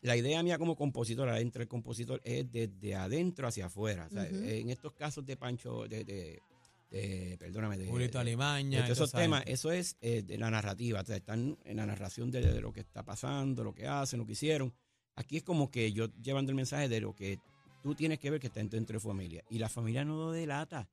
la 0.00 0.16
idea 0.16 0.42
mía 0.42 0.56
como 0.58 0.76
compositor, 0.76 1.28
adentro 1.28 1.60
del 1.60 1.68
compositor, 1.68 2.20
es 2.24 2.50
desde 2.50 2.94
adentro 2.94 3.48
hacia 3.48 3.66
afuera. 3.66 4.06
O 4.06 4.10
sea, 4.14 4.22
Ujú. 4.22 4.34
En 4.44 4.70
estos 4.70 4.92
casos 4.92 5.26
de 5.26 5.36
Pancho, 5.36 5.86
de, 5.88 6.04
de, 6.04 6.40
de- 6.96 7.36
perdóname, 7.38 7.76
de, 7.78 7.84
de- 7.84 8.18
Alimaña. 8.18 8.78
de 8.86 8.92
esos 8.92 9.10
temas, 9.24 9.42
eso 9.46 9.70
es 9.72 9.96
eh, 10.00 10.22
de 10.22 10.38
la 10.38 10.50
narrativa, 10.50 11.00
o 11.00 11.04
sea, 11.04 11.16
están 11.16 11.58
en 11.64 11.76
la 11.76 11.86
narración 11.86 12.30
de, 12.30 12.40
de 12.40 12.60
lo 12.60 12.72
que 12.72 12.80
está 12.80 13.02
pasando, 13.04 13.62
lo 13.64 13.74
que 13.74 13.86
hacen, 13.86 14.18
lo 14.18 14.26
que 14.26 14.32
hicieron. 14.32 14.72
Aquí 15.14 15.36
es 15.38 15.42
como 15.42 15.70
que 15.70 15.92
yo 15.92 16.08
llevando 16.22 16.50
el 16.50 16.56
mensaje 16.56 16.88
de 16.88 17.00
lo 17.00 17.14
que 17.14 17.38
tú 17.82 17.94
tienes 17.94 18.18
que 18.18 18.30
ver 18.30 18.40
que 18.40 18.48
está 18.48 18.60
dentro 18.60 18.94
de 18.94 19.00
familia. 19.00 19.42
Y 19.50 19.58
la 19.58 19.68
familia 19.68 20.04
no 20.04 20.16
lo 20.16 20.32
delata. 20.32 20.88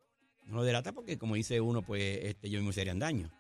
No 0.46 0.56
lo 0.58 0.64
delata 0.64 0.92
porque, 0.92 1.18
como 1.18 1.36
dice 1.36 1.60
uno, 1.62 1.82
pues 1.82 2.20
este, 2.24 2.50
yo 2.50 2.60
mismo 2.60 2.72
serían 2.74 3.00
daño. 3.00 3.32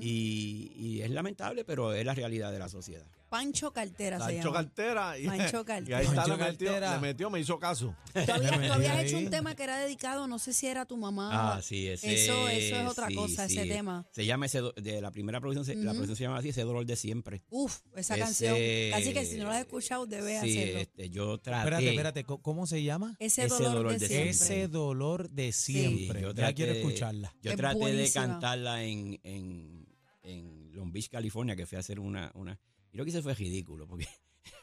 Y 0.00 1.00
es 1.02 1.10
lamentable, 1.10 1.64
pero 1.64 1.92
es 1.92 2.04
la 2.04 2.14
realidad 2.14 2.50
de 2.52 2.58
la 2.58 2.68
sociedad. 2.68 3.06
Pancho 3.28 3.72
Cartera 3.72 4.18
se 4.18 4.24
Pancho 4.34 4.48
llama. 4.48 4.52
Cartera. 4.64 5.18
Y, 5.18 5.26
Pancho 5.26 5.60
y 5.60 5.64
Cartera. 5.64 5.98
ahí 5.98 6.04
está, 6.06 6.16
Pancho 6.16 6.36
le 6.36 6.44
metió, 6.44 6.66
Cartera. 6.68 6.94
le 6.94 7.00
metió, 7.00 7.30
me 7.30 7.40
hizo 7.40 7.58
caso. 7.58 7.94
Tú 8.14 8.32
habías, 8.32 8.74
tú 8.74 8.82
hecho 9.00 9.18
un 9.18 9.30
tema 9.30 9.54
que 9.54 9.62
era 9.64 9.78
dedicado, 9.78 10.26
no 10.26 10.38
sé 10.38 10.52
si 10.52 10.66
era 10.66 10.86
tu 10.86 10.96
mamá. 10.96 11.30
Ah, 11.56 11.62
sí, 11.62 11.86
ese. 11.88 12.14
Eso- 12.14 12.48
eso 12.48 12.76
es 12.76 12.86
otra 12.86 13.08
sí, 13.08 13.14
cosa, 13.14 13.44
ese 13.44 13.66
tema. 13.66 14.06
Se 14.12 14.24
llama 14.26 14.46
ese, 14.46 14.60
de 14.76 15.00
la 15.00 15.10
primera 15.10 15.40
producción, 15.40 15.64
se- 15.64 15.76
la 15.76 15.92
producción 15.92 16.16
se 16.16 16.22
llama 16.24 16.38
así, 16.38 16.48
ese 16.50 16.62
dolor 16.62 16.84
de 16.86 16.96
siempre. 16.96 17.42
Uf, 17.50 17.78
esa 17.96 18.14
Ese- 18.14 18.24
canción. 18.24 18.56
Así 18.94 19.12
que 19.12 19.24
si 19.24 19.36
no 19.38 19.44
la 19.44 19.54
has 19.56 19.60
escuchado, 19.60 20.06
debes 20.06 20.40
sí, 20.42 20.58
hacerlo. 20.58 20.80
este, 20.80 21.10
yo 21.10 21.38
traté. 21.38 21.58
Espérate, 21.60 21.90
espérate, 21.90 22.24
¿co- 22.24 22.42
¿cómo 22.42 22.66
se 22.66 22.82
llama? 22.82 23.14
Ese, 23.18 23.44
ese 23.44 23.54
dolor, 23.54 23.72
dolor 23.74 23.92
de, 23.92 23.98
de 23.98 24.06
siempre. 24.08 24.30
Ese 24.30 24.68
dolor 24.68 25.30
de 25.30 25.52
Sí, 25.52 25.72
siempre. 25.72 26.20
yo 26.22 26.28
ya 26.30 26.34
traté 26.34 26.54
quiero 26.54 26.72
de- 26.72 26.80
escucharla. 26.80 27.34
Yo 27.42 27.50
Es 27.50 27.56
traté 27.56 27.92
de 27.92 28.10
cantarla 28.12 28.84
en, 28.84 29.20
en, 29.22 29.86
en 30.22 30.72
Long 30.72 30.90
Beach, 30.92 31.08
California, 31.10 31.56
que 31.56 31.66
fui 31.66 31.76
a 31.76 31.80
hacer 31.80 32.00
una, 32.00 32.30
una. 32.34 32.58
Y 32.98 33.00
lo 33.00 33.04
que 33.04 33.10
hice 33.10 33.22
fue 33.22 33.32
ridículo, 33.32 33.86
porque 33.86 34.08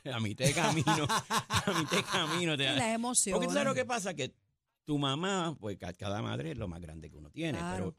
a 0.13 0.19
mitad 0.19 0.43
de 0.43 0.51
camino, 0.53 1.07
a 1.09 1.73
mitad 1.79 1.95
de 1.95 2.03
camino 2.03 2.57
te 2.57 2.63
Y 2.63 2.75
las 2.75 2.93
emociones. 2.93 3.37
Porque 3.39 3.53
claro 3.53 3.73
que 3.73 3.85
pasa 3.85 4.13
que 4.13 4.33
tu 4.83 4.97
mamá, 4.97 5.55
pues 5.57 5.77
ca- 5.77 5.93
cada 5.93 6.21
madre 6.21 6.51
es 6.51 6.57
lo 6.57 6.67
más 6.67 6.81
grande 6.81 7.09
que 7.09 7.15
uno 7.15 7.29
tiene, 7.29 7.57
Claro. 7.59 7.75
pero 7.77 7.95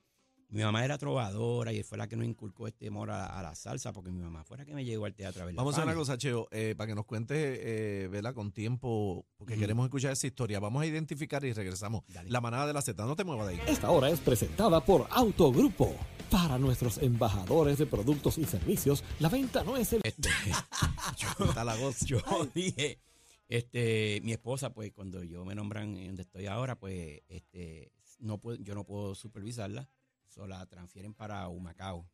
mi 0.51 0.63
mamá 0.63 0.85
era 0.85 0.99
trovadora 0.99 1.73
y 1.73 1.83
fue 1.85 1.97
la 1.97 2.07
que 2.07 2.17
nos 2.17 2.27
inculcó 2.27 2.67
este 2.69 2.89
amor 2.89 3.11
a, 3.11 3.25
a 3.39 3.43
la 3.43 3.55
salsa, 3.55 3.95
porque 3.95 4.11
mi 4.11 4.21
mamá 4.21 4.45
fue 4.45 4.59
la 4.59 4.67
que 4.67 4.75
me 4.75 4.85
llegó 4.85 5.07
al 5.07 5.15
teatro 5.15 5.41
a 5.43 5.47
ver 5.47 5.55
la 5.55 5.61
Vamos 5.63 5.73
a 5.75 5.79
hacer 5.79 5.89
una 5.89 5.97
cosa, 5.99 6.19
Cheo, 6.19 6.49
eh, 6.51 6.75
para 6.77 6.89
que 6.89 6.95
nos 6.95 7.07
cuentes, 7.07 7.59
eh, 7.63 8.09
¿verdad? 8.13 8.35
Con 8.35 8.53
tiempo, 8.53 9.25
porque 9.39 9.57
queremos 9.57 9.87
escuchar 9.87 10.13
esa 10.13 10.27
historia. 10.27 10.61
Vamos 10.61 10.83
a 10.83 10.87
identificar 10.87 11.43
y 11.47 11.55
regresamos. 11.55 12.03
Dale. 12.09 12.29
La 12.29 12.43
manada 12.43 12.67
de 12.67 12.75
la 12.75 12.83
Z, 12.83 13.07
no 13.07 13.17
te 13.17 13.25
muevas 13.25 13.49
de 13.49 13.55
ahí. 13.55 13.61
Esta 13.69 13.91
hora 13.91 14.11
es 14.11 14.21
presentada 14.21 14.85
por 14.85 15.09
Autogrupo. 15.11 15.97
Para 16.31 16.59
nuestros 16.59 16.99
embajadores 16.99 17.79
de 17.79 17.87
productos 17.87 18.37
y 18.39 18.45
servicios, 18.45 19.05
la 19.21 19.29
venta 19.29 19.63
no 19.65 19.77
es 19.77 19.93
el... 19.93 20.01
Este, 20.05 20.29
Está 21.49 21.65
la 21.65 21.75
voz. 21.77 22.01
yo 22.05 22.19
dije, 22.55 22.99
este, 23.49 24.21
mi 24.25 24.33
esposa, 24.33 24.73
pues 24.75 24.93
cuando 24.93 25.23
yo 25.23 25.45
me 25.45 25.55
nombran 25.55 25.97
en 25.97 26.07
donde 26.09 26.23
estoy 26.23 26.47
ahora, 26.47 26.79
pues 26.79 27.23
este, 27.29 27.93
no 28.19 28.39
puedo, 28.39 28.59
yo 28.63 28.75
no 28.75 28.85
puedo 28.85 29.15
supervisarla, 29.15 29.89
solo 30.29 30.49
la 30.49 30.67
transfieren 30.67 31.15
para 31.15 31.49
Humacao. 31.49 32.09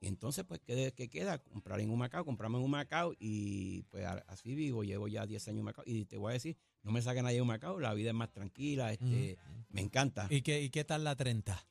Y 0.00 0.06
entonces, 0.08 0.44
pues, 0.44 0.60
¿qué, 0.60 0.92
qué 0.96 1.08
queda? 1.08 1.38
Comprar 1.38 1.80
en 1.80 1.90
Humacao, 1.90 2.24
comprarme 2.24 2.58
en 2.58 2.64
Humacao 2.64 3.14
y 3.18 3.82
pues 3.84 4.04
a- 4.04 4.24
así 4.28 4.54
vivo, 4.54 4.84
llevo 4.84 5.08
ya 5.08 5.26
10 5.26 5.48
años 5.48 5.56
en 5.56 5.60
Humacao 5.62 5.84
y 5.86 6.04
te 6.04 6.16
voy 6.18 6.30
a 6.30 6.34
decir, 6.34 6.56
no 6.82 6.92
me 6.92 7.02
saca 7.02 7.22
nadie 7.22 7.36
de 7.36 7.42
Humacao, 7.42 7.78
la 7.80 7.94
vida 7.94 8.10
es 8.10 8.14
más 8.14 8.32
tranquila, 8.32 8.92
este, 8.92 9.38
me 9.70 9.80
encanta. 9.80 10.26
¿Y 10.30 10.42
qué, 10.42 10.60
¿Y 10.62 10.70
qué 10.70 10.84
tal 10.84 11.04
la 11.04 11.14
30? 11.16 11.64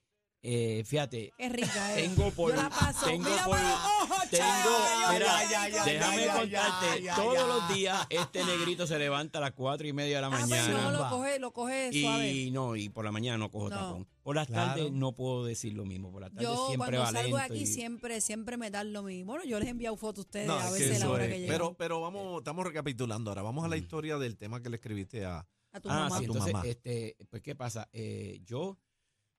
Eh, 0.43 0.83
fíjate, 0.85 1.33
Qué 1.37 1.49
rica 1.49 1.97
es. 1.99 2.15
tengo 2.15 2.31
por, 2.31 2.51
Yo 2.55 2.61
la 2.61 2.69
paso. 2.69 3.05
tengo 3.07 3.27
Mira 3.27 3.43
por, 3.43 3.57
ojos, 3.57 4.29
tengo, 4.29 4.43
chaval. 4.45 5.13
mira, 5.13 5.25
Ya, 5.25 5.49
ya, 5.49 5.69
ya, 5.69 5.85
déjame 5.85 6.25
ya, 6.25 6.33
contarte, 6.37 7.03
ya, 7.03 7.15
todos 7.15 7.33
ya. 7.33 7.45
los 7.47 7.73
días 7.75 8.07
este 8.09 8.45
negrito 8.45 8.85
se 8.87 8.99
levanta 8.99 9.39
a 9.39 9.41
las 9.41 9.51
cuatro 9.53 9.87
y 9.87 9.93
media 9.93 10.17
de 10.17 10.21
la 10.21 10.27
Ah, 10.27 10.29
pues 10.37 10.47
mañana. 10.49 10.81
no, 10.83 10.91
lo 10.91 11.09
coge, 11.09 11.39
lo 11.39 11.51
coge 11.51 11.91
suave. 11.91 12.31
y 12.31 12.51
no, 12.51 12.75
y 12.75 12.87
por 12.89 13.03
la 13.03 13.11
mañana 13.11 13.37
no 13.39 13.49
cojo 13.49 13.69
No. 13.69 13.75
tapón. 13.75 14.07
Por 14.21 14.35
las 14.35 14.47
Claro. 14.47 14.67
tardes 14.75 14.91
no 14.91 15.13
puedo 15.15 15.43
decir 15.43 15.73
lo 15.73 15.85
mismo. 15.85 16.11
Por 16.11 16.21
las 16.21 16.31
tardes 16.31 16.47
Yo 16.47 16.67
siempre 16.67 16.97
cuando 16.97 17.19
salgo 17.19 17.37
de 17.37 17.43
aquí 17.43 17.57
y- 17.61 17.65
siempre, 17.65 18.21
siempre 18.21 18.57
me 18.57 18.69
dan 18.69 18.93
lo 18.93 19.03
mismo. 19.03 19.31
Bueno, 19.33 19.43
yo 19.45 19.57
les 19.59 19.67
he 19.67 19.71
enviado 19.71 19.97
fotos 19.97 20.19
a 20.25 20.27
ustedes 20.27 20.47
No, 20.47 20.53
a 20.59 20.69
veces 20.69 20.99
la 20.99 21.09
hora 21.09 21.25
es- 21.25 21.31
que 21.33 21.39
llegan. 21.39 21.55
Pero, 21.55 21.73
pero 21.73 21.99
vamos, 22.01 22.37
estamos 22.37 22.63
recapitulando 22.65 23.31
ahora. 23.31 23.41
Vamos 23.41 23.65
a 23.65 23.69
la 23.69 23.75
Mm. 23.75 23.79
historia 23.79 24.17
del 24.17 24.37
tema 24.37 24.61
que 24.61 24.69
le 24.69 24.75
escribiste 24.77 25.25
a. 25.25 25.45
a 25.73 25.79
tu 25.81 25.89
Ah, 25.89 25.93
mamá. 26.03 26.19
sí, 26.19 26.25
tu 26.25 26.31
entonces, 26.31 26.53
mamá. 26.53 26.65
este, 26.67 27.17
pues, 27.29 27.41
¿qué 27.43 27.53
pasa? 27.55 27.87
Eh, 27.91 28.39
yo 28.45 28.77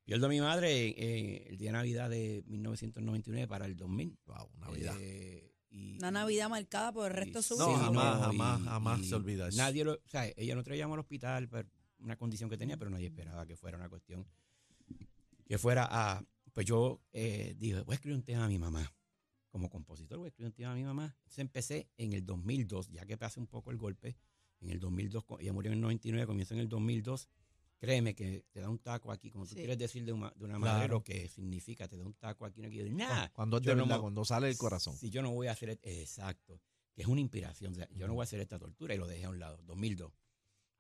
pierdo 0.08 0.24
a 0.24 0.28
mi 0.30 0.40
madre 0.40 0.88
eh, 0.88 1.48
el 1.50 1.58
día 1.58 1.68
de 1.68 1.72
Navidad 1.76 2.08
de 2.08 2.42
1999 2.46 3.46
para 3.46 3.66
el 3.66 3.76
2000. 3.76 4.18
Wow, 4.24 4.48
Navidad. 4.58 4.96
Eh, 4.98 5.52
y- 5.68 5.98
Una 5.98 6.10
Navidad 6.10 6.48
marcada 6.48 6.92
por 6.92 7.10
el 7.10 7.14
resto 7.16 7.40
de 7.40 7.42
su 7.42 7.58
No, 7.58 7.68
vida. 7.68 7.78
jamás, 7.78 8.20
jamás, 8.22 8.62
jamás 8.62 9.06
se 9.06 9.14
olvida 9.14 9.48
eso. 9.48 9.58
Nadie 9.58 9.84
lo, 9.84 9.92
o 9.92 10.08
sea, 10.08 10.24
ella 10.34 10.54
no 10.54 10.62
traíamos 10.64 10.94
al 10.94 11.00
hospital 11.00 11.46
por 11.50 11.66
una 11.98 12.16
condición 12.16 12.48
que 12.48 12.56
tenía, 12.56 12.78
pero 12.78 12.90
nadie 12.90 13.08
esperaba 13.08 13.44
que 13.46 13.54
fuera 13.54 13.76
una 13.76 13.90
cuestión 13.90 14.26
que 15.46 15.58
fuera 15.58 15.86
a, 15.90 16.24
pues 16.54 16.64
yo 16.66 17.02
eh, 17.12 17.54
dije, 17.58 17.82
voy 17.82 17.92
a 17.92 17.96
escribir 17.96 18.16
un 18.16 18.22
tema 18.24 18.46
a 18.46 18.48
mi 18.48 18.58
mamá. 18.58 18.90
Como 19.50 19.68
compositor 19.68 20.16
voy 20.18 20.26
a 20.26 20.28
escribir 20.28 20.46
un 20.48 20.54
tema 20.54 20.72
a 20.72 20.74
mi 20.74 20.84
mamá. 20.84 21.14
Entonces 21.18 21.38
empecé 21.38 21.90
en 21.98 22.14
el 22.14 22.24
2002, 22.24 22.88
ya 22.88 23.04
que 23.04 23.18
pasé 23.18 23.40
un 23.40 23.46
poco 23.46 23.70
el 23.70 23.76
golpe, 23.76 24.16
en 24.60 24.70
el 24.70 24.80
2002, 24.80 25.24
co- 25.24 25.38
ella 25.38 25.52
murió 25.52 25.70
en 25.70 25.74
el 25.78 25.80
99, 25.82 26.26
comienzo 26.26 26.54
en 26.54 26.60
el 26.60 26.68
2002. 26.70 27.28
Créeme 27.78 28.14
que 28.14 28.44
te 28.50 28.60
da 28.60 28.68
un 28.68 28.78
taco 28.80 29.12
aquí, 29.12 29.30
como 29.30 29.44
tú 29.44 29.50
Sí. 29.50 29.56
quieres 29.56 29.78
decir 29.78 30.04
de 30.04 30.12
una, 30.12 30.32
de 30.34 30.44
una 30.44 30.58
madre 30.58 30.80
Claro. 30.86 30.94
lo 30.94 31.04
que 31.04 31.28
significa, 31.28 31.86
te 31.86 31.96
da 31.96 32.04
un 32.04 32.14
taco 32.14 32.44
aquí, 32.44 32.60
no 32.60 32.68
quiero 32.68 32.90
nada. 32.92 33.30
Cuando 33.32 33.60
de 33.60 33.74
no 33.76 34.00
cuando 34.00 34.24
sale 34.24 34.48
el 34.50 34.56
corazón. 34.58 34.96
Si 34.96 35.10
yo 35.10 35.22
no 35.22 35.30
voy 35.30 35.46
a 35.46 35.52
hacer, 35.52 35.70
et- 35.70 35.86
exacto, 35.86 36.60
que 36.92 37.02
es 37.02 37.08
una 37.08 37.20
inspiración, 37.20 37.72
o 37.72 37.76
sea, 37.76 37.88
yo 37.94 38.08
no 38.08 38.14
voy 38.14 38.22
a 38.22 38.24
hacer 38.24 38.40
esta 38.40 38.58
tortura 38.58 38.94
y 38.94 38.98
lo 38.98 39.06
dejé 39.06 39.24
a 39.26 39.30
un 39.30 39.38
lado, 39.38 39.62
2002. 39.62 40.12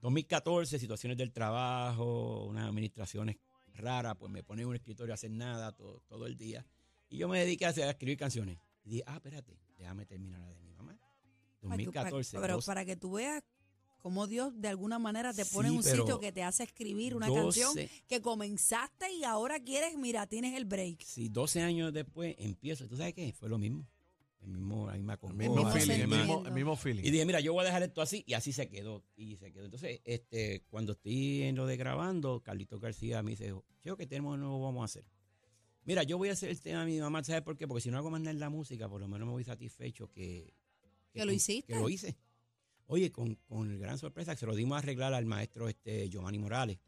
2014, 0.00 0.78
situaciones 0.78 1.16
del 1.18 1.32
trabajo, 1.32 2.44
unas 2.46 2.68
administraciones 2.68 3.36
raras, 3.74 4.16
pues 4.18 4.30
me 4.32 4.42
ponen 4.42 4.64
en 4.64 4.68
un 4.70 4.74
escritorio 4.76 5.12
a 5.12 5.14
hacer 5.14 5.30
nada 5.30 5.72
todo, 5.72 6.00
todo 6.08 6.26
el 6.26 6.36
día. 6.36 6.66
Y 7.08 7.16
yo 7.18 7.28
me 7.28 7.38
dediqué 7.38 7.66
a, 7.66 7.68
hacer- 7.70 7.84
a 7.84 7.90
escribir 7.90 8.16
canciones. 8.18 8.58
Y 8.84 8.90
dije, 8.90 9.04
ah, 9.06 9.14
espérate, 9.16 9.56
déjame 9.76 10.04
terminar 10.06 10.40
la 10.40 10.48
de 10.48 10.58
mi 10.60 10.72
mamá. 10.72 10.98
Para 10.98 11.76
que- 11.76 11.90
para- 11.92 12.10
2014. 12.10 12.38
pero 12.40 12.54
dos- 12.54 12.66
para 12.66 12.84
que 12.84 12.96
tú 12.96 13.12
veas 13.12 13.42
cómo 13.98 14.26
Dios 14.26 14.52
de 14.60 14.68
alguna 14.68 14.98
manera 14.98 15.32
te 15.32 15.44
pone 15.44 15.68
en 15.68 15.76
un 15.76 15.82
sitio 15.82 16.18
que 16.20 16.32
te 16.32 16.42
hace 16.42 16.62
escribir 16.62 17.14
una 17.14 17.28
12 17.28 17.40
canción 17.40 17.88
que 18.06 18.20
comenzaste 18.20 19.12
y 19.12 19.24
ahora 19.24 19.60
quieres, 19.60 19.96
mira, 19.96 20.26
tienes 20.26 20.54
el 20.54 20.64
break. 20.64 21.02
Sí, 21.04 21.28
12 21.28 21.62
años 21.62 21.92
después 21.92 22.34
empiezo. 22.38 22.86
¿Tú 22.88 22.96
sabes 22.96 23.14
qué? 23.14 23.32
Fue 23.32 23.48
lo 23.48 23.58
mismo. 23.58 23.86
El 24.40 24.50
mismo, 24.50 24.86
la 24.86 24.92
misma 24.94 25.18
El 25.22 25.34
mismo 25.34 25.70
feeling, 25.70 26.00
el 26.00 26.08
mismo, 26.08 26.46
el 26.46 26.52
mismo 26.52 26.76
feeling. 26.76 27.02
Y 27.02 27.10
dije, 27.10 27.26
mira, 27.26 27.40
yo 27.40 27.52
voy 27.52 27.62
a 27.62 27.66
dejar 27.66 27.82
esto 27.82 28.00
así, 28.00 28.22
y 28.26 28.34
así 28.34 28.52
se 28.52 28.68
quedó, 28.68 29.04
y 29.16 29.36
se 29.36 29.52
quedó. 29.52 29.64
Entonces, 29.64 30.00
este, 30.04 30.62
cuando 30.70 30.92
estoy 30.92 31.42
en 31.42 31.56
lo 31.56 31.66
de 31.66 31.76
grabando, 31.76 32.40
Carlito 32.40 32.78
García 32.78 33.22
me 33.22 33.32
dice, 33.32 33.52
yo 33.84 33.96
¿qué 33.96 34.06
tema 34.06 34.36
nuevo 34.36 34.62
vamos 34.62 34.82
a 34.82 34.84
hacer? 34.84 35.04
Mira, 35.84 36.02
yo 36.04 36.18
voy 36.18 36.28
a 36.28 36.32
hacer 36.32 36.50
el 36.50 36.60
tema 36.60 36.84
de 36.84 36.92
mi 36.92 37.00
mamá, 37.00 37.24
¿sabes 37.24 37.42
por 37.42 37.56
qué? 37.56 37.66
Porque 37.66 37.80
si 37.80 37.90
no 37.90 37.98
hago 37.98 38.10
más 38.10 38.20
nada 38.20 38.30
en 38.30 38.40
la 38.40 38.48
música, 38.48 38.88
por 38.88 39.00
lo 39.00 39.08
menos 39.08 39.26
me 39.26 39.32
voy 39.32 39.44
satisfecho 39.44 40.08
que... 40.10 40.54
Que 41.12 41.24
lo 41.24 41.32
hiciste. 41.32 41.72
Que 41.72 41.78
lo 41.78 41.88
hice. 41.88 42.16
Oye, 42.90 43.12
con, 43.12 43.34
con 43.46 43.78
gran 43.78 43.98
sorpresa, 43.98 44.34
que 44.34 44.40
se 44.40 44.46
lo 44.46 44.54
dimos 44.56 44.76
a 44.76 44.78
arreglar 44.78 45.14
al 45.14 45.24
maestro 45.26 45.68
este 45.68 46.08
Giovanni 46.08 46.38
Morales. 46.38 46.78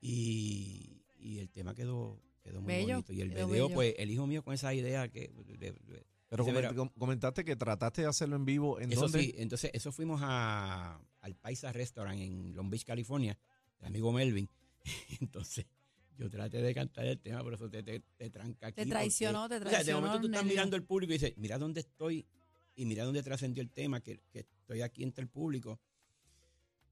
Y, 0.00 1.02
y 1.18 1.38
el 1.38 1.50
tema 1.50 1.74
quedó, 1.74 2.20
quedó 2.42 2.60
muy 2.60 2.68
Bello, 2.72 2.94
bonito. 2.94 3.12
Y 3.12 3.20
el 3.22 3.30
video, 3.30 3.48
bello. 3.48 3.70
pues, 3.70 3.94
el 3.98 4.10
hijo 4.10 4.26
mío 4.26 4.42
con 4.42 4.54
esa 4.54 4.72
idea 4.74 5.08
que... 5.08 5.30
de- 5.58 5.72
de- 5.72 6.06
Pero 6.28 6.44
dice, 6.44 6.56
coment- 6.68 6.92
comentaste 6.98 7.44
que 7.44 7.56
trataste 7.56 8.02
de 8.02 8.08
hacerlo 8.08 8.36
en 8.36 8.44
vivo. 8.44 8.78
¿En 8.80 8.92
eso 8.92 9.02
dónde? 9.02 9.20
sí, 9.22 9.34
entonces 9.38 9.70
eso 9.74 9.90
fuimos 9.92 10.20
a, 10.22 11.00
al 11.20 11.34
Paisa 11.36 11.72
Restaurant 11.72 12.20
en 12.20 12.54
Long 12.54 12.68
Beach, 12.70 12.84
California, 12.84 13.38
el 13.80 13.86
amigo 13.86 14.12
Melvin. 14.12 14.48
entonces 15.20 15.66
yo 16.18 16.30
traté 16.30 16.62
de 16.62 16.74
cantar 16.74 17.06
el 17.06 17.18
tema, 17.18 17.42
por 17.42 17.54
eso 17.54 17.68
te, 17.68 17.82
te, 17.82 18.00
te 18.00 18.30
tranca 18.30 18.68
aquí. 18.68 18.82
Te 18.82 18.86
traicionó, 18.86 19.48
porque- 19.48 19.60
te 19.60 19.66
O 19.66 19.70
sea, 19.70 19.78
de 19.78 19.84
traicionó 19.84 20.00
momento 20.06 20.20
tú 20.20 20.26
estás 20.34 20.44
mirando 20.46 20.76
el 20.76 20.82
público 20.84 21.12
y 21.12 21.18
dices, 21.18 21.32
mira 21.36 21.58
dónde 21.58 21.80
estoy 21.80 22.26
y 22.74 22.84
mira 22.84 23.04
dónde 23.04 23.22
trascendió 23.22 23.62
el 23.62 23.70
tema, 23.70 24.00
que, 24.02 24.20
que 24.30 24.46
estoy 24.66 24.82
aquí 24.82 25.04
entre 25.04 25.22
el 25.22 25.28
público. 25.28 25.80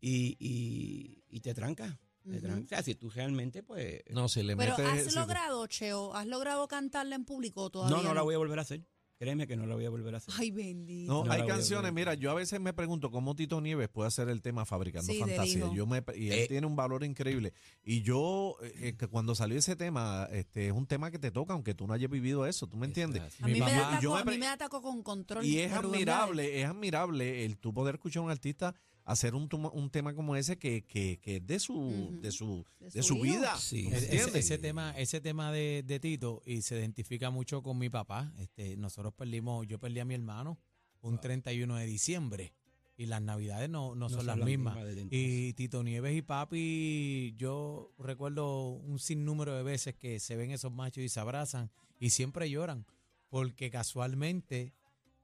Y, 0.01 0.37
y, 0.39 1.25
y 1.29 1.41
te 1.41 1.55
tranca. 1.55 1.99
te 2.23 2.31
Ujú. 2.31 2.41
tranca. 2.41 2.65
O 2.65 2.69
sea, 2.69 2.83
si 2.83 2.95
tú 2.95 3.11
realmente, 3.11 3.63
pues... 3.63 4.03
No, 4.11 4.29
si 4.29 4.43
le 4.45 4.57
Pero 4.57 4.77
metes. 4.79 5.07
has 5.07 5.13
si- 5.13 5.19
logrado, 5.19 5.67
Cheo, 5.67 6.15
¿has 6.15 6.27
logrado 6.27 6.69
cantarla 6.69 7.17
en 7.17 7.25
público 7.25 7.71
todavía 7.71 7.97
no, 7.97 8.03
no 8.03 8.15
la 8.15 8.23
voy 8.23 8.35
a 8.35 8.39
volver 8.39 8.59
a 8.61 8.63
hacer. 8.63 8.85
Créeme 9.19 9.47
que 9.47 9.57
no 9.57 9.67
lo 9.67 9.75
voy 9.77 9.85
a 9.87 9.91
volver 9.91 10.15
a 10.15 10.19
hacer. 10.19 10.35
Ay, 10.37 10.51
bendito. 10.51 11.13
No, 11.13 11.25
No 11.25 11.33
hay 11.33 11.47
canciones, 11.47 11.93
mira, 11.93 12.15
yo 12.15 12.31
a 12.31 12.35
veces 12.35 12.61
me 12.61 12.73
pregunto 12.73 13.11
cómo 13.11 13.35
Tito 13.35 13.61
Nieves 13.61 13.89
puede 13.89 14.09
hacer 14.09 14.29
el 14.29 14.43
tema 14.43 14.65
Fabricando 14.65 15.13
Sí, 15.13 15.21
Fantasía. 15.21 15.71
Yo 15.73 15.87
me, 15.87 16.03
y 16.17 16.29
él 16.31 16.39
Eh. 16.41 16.47
tiene 16.49 16.67
un 16.67 16.77
valor 16.77 17.05
increíble. 17.05 17.53
Y 17.83 18.03
yo, 18.03 18.57
eh, 18.63 18.73
eh, 18.81 18.97
que 18.97 19.07
cuando 19.07 19.35
salió 19.35 19.59
ese 19.59 19.77
tema, 19.77 20.29
este 20.33 20.67
es 20.67 20.73
un 20.73 20.87
tema 20.87 21.11
que 21.11 21.19
te 21.19 21.31
toca, 21.31 21.53
aunque 21.55 21.75
tú 21.75 21.87
no 21.87 21.95
hayas 21.95 22.11
vivido 22.11 22.47
eso, 22.47 22.67
¿tú 22.67 22.77
me 22.77 22.87
entiendes? 22.87 23.23
A 23.41 23.47
Mi 23.47 23.55
mí, 23.55 23.61
me 23.61 23.67
mamá- 23.67 23.89
atacó, 23.89 24.03
yo 24.03 24.15
me 24.15 24.21
a 24.21 24.25
mí 24.25 24.39
me 24.39 24.47
atacó 24.49 24.83
con 24.83 25.03
control. 25.03 25.45
Y 25.45 25.59
es 25.61 25.73
admirable, 25.73 26.61
es 26.61 26.67
admirable 26.67 27.45
el 27.45 27.57
tú 27.59 27.73
poder 27.73 27.95
escuchar 27.97 28.21
a 28.21 28.25
un 28.27 28.31
artista 28.31 28.75
hacer 29.05 29.35
un, 29.35 29.49
un 29.73 29.91
tema 29.91 30.15
como 30.15 30.35
ese 30.37 30.59
que, 30.59 30.83
que, 30.85 31.19
que 31.21 31.37
es 31.37 31.47
de 31.47 31.59
su, 31.59 32.19
de 32.21 32.33
su, 32.33 32.65
De 32.81 32.91
de 32.91 33.03
su 33.03 33.21
vida. 33.21 33.57
Sí. 33.59 33.89
¿me 33.89 33.97
Ese, 33.97 34.59
tema, 34.59 34.93
ese 34.97 35.21
tema 35.21 35.53
de, 35.53 35.83
de 35.87 36.01
Tito 36.01 36.43
y 36.47 36.63
se 36.63 36.77
identifica 36.77 37.31
mucho 37.31 37.63
con 37.63 37.79
mi 37.79 37.91
papá. 37.91 38.33
Este, 38.39 38.77
nosotros 38.77 39.13
perdimos, 39.15 39.67
yo 39.67 39.79
perdí 39.79 40.01
a 40.01 40.05
mi 40.05 40.15
hermano 40.15 40.59
un 41.03 41.21
31 41.21 41.77
de 41.77 41.87
diciembre 41.87 42.55
y 42.97 43.07
las 43.07 43.21
navidades 43.21 43.69
no, 43.69 43.95
no, 43.95 44.09
son, 44.09 44.27
las 44.27 44.39
mismas. 44.39 44.77
entonces. 44.79 45.09
Y 45.11 45.53
Tito 45.53 45.83
Nieves 45.83 46.17
y 46.17 46.23
papi, 46.23 47.35
yo 47.37 47.93
recuerdo 47.99 48.69
un 48.69 48.99
sinnúmero 48.99 49.55
de 49.55 49.63
veces 49.63 49.95
que 49.95 50.21
se 50.21 50.37
ven 50.37 50.51
esos 50.51 50.73
machos 50.73 51.03
y 51.03 51.09
se 51.09 51.21
abrazan 51.21 51.71
y 51.99 52.11
siempre 52.11 52.49
lloran 52.49 52.87
porque 53.29 53.69
casualmente 53.69 54.73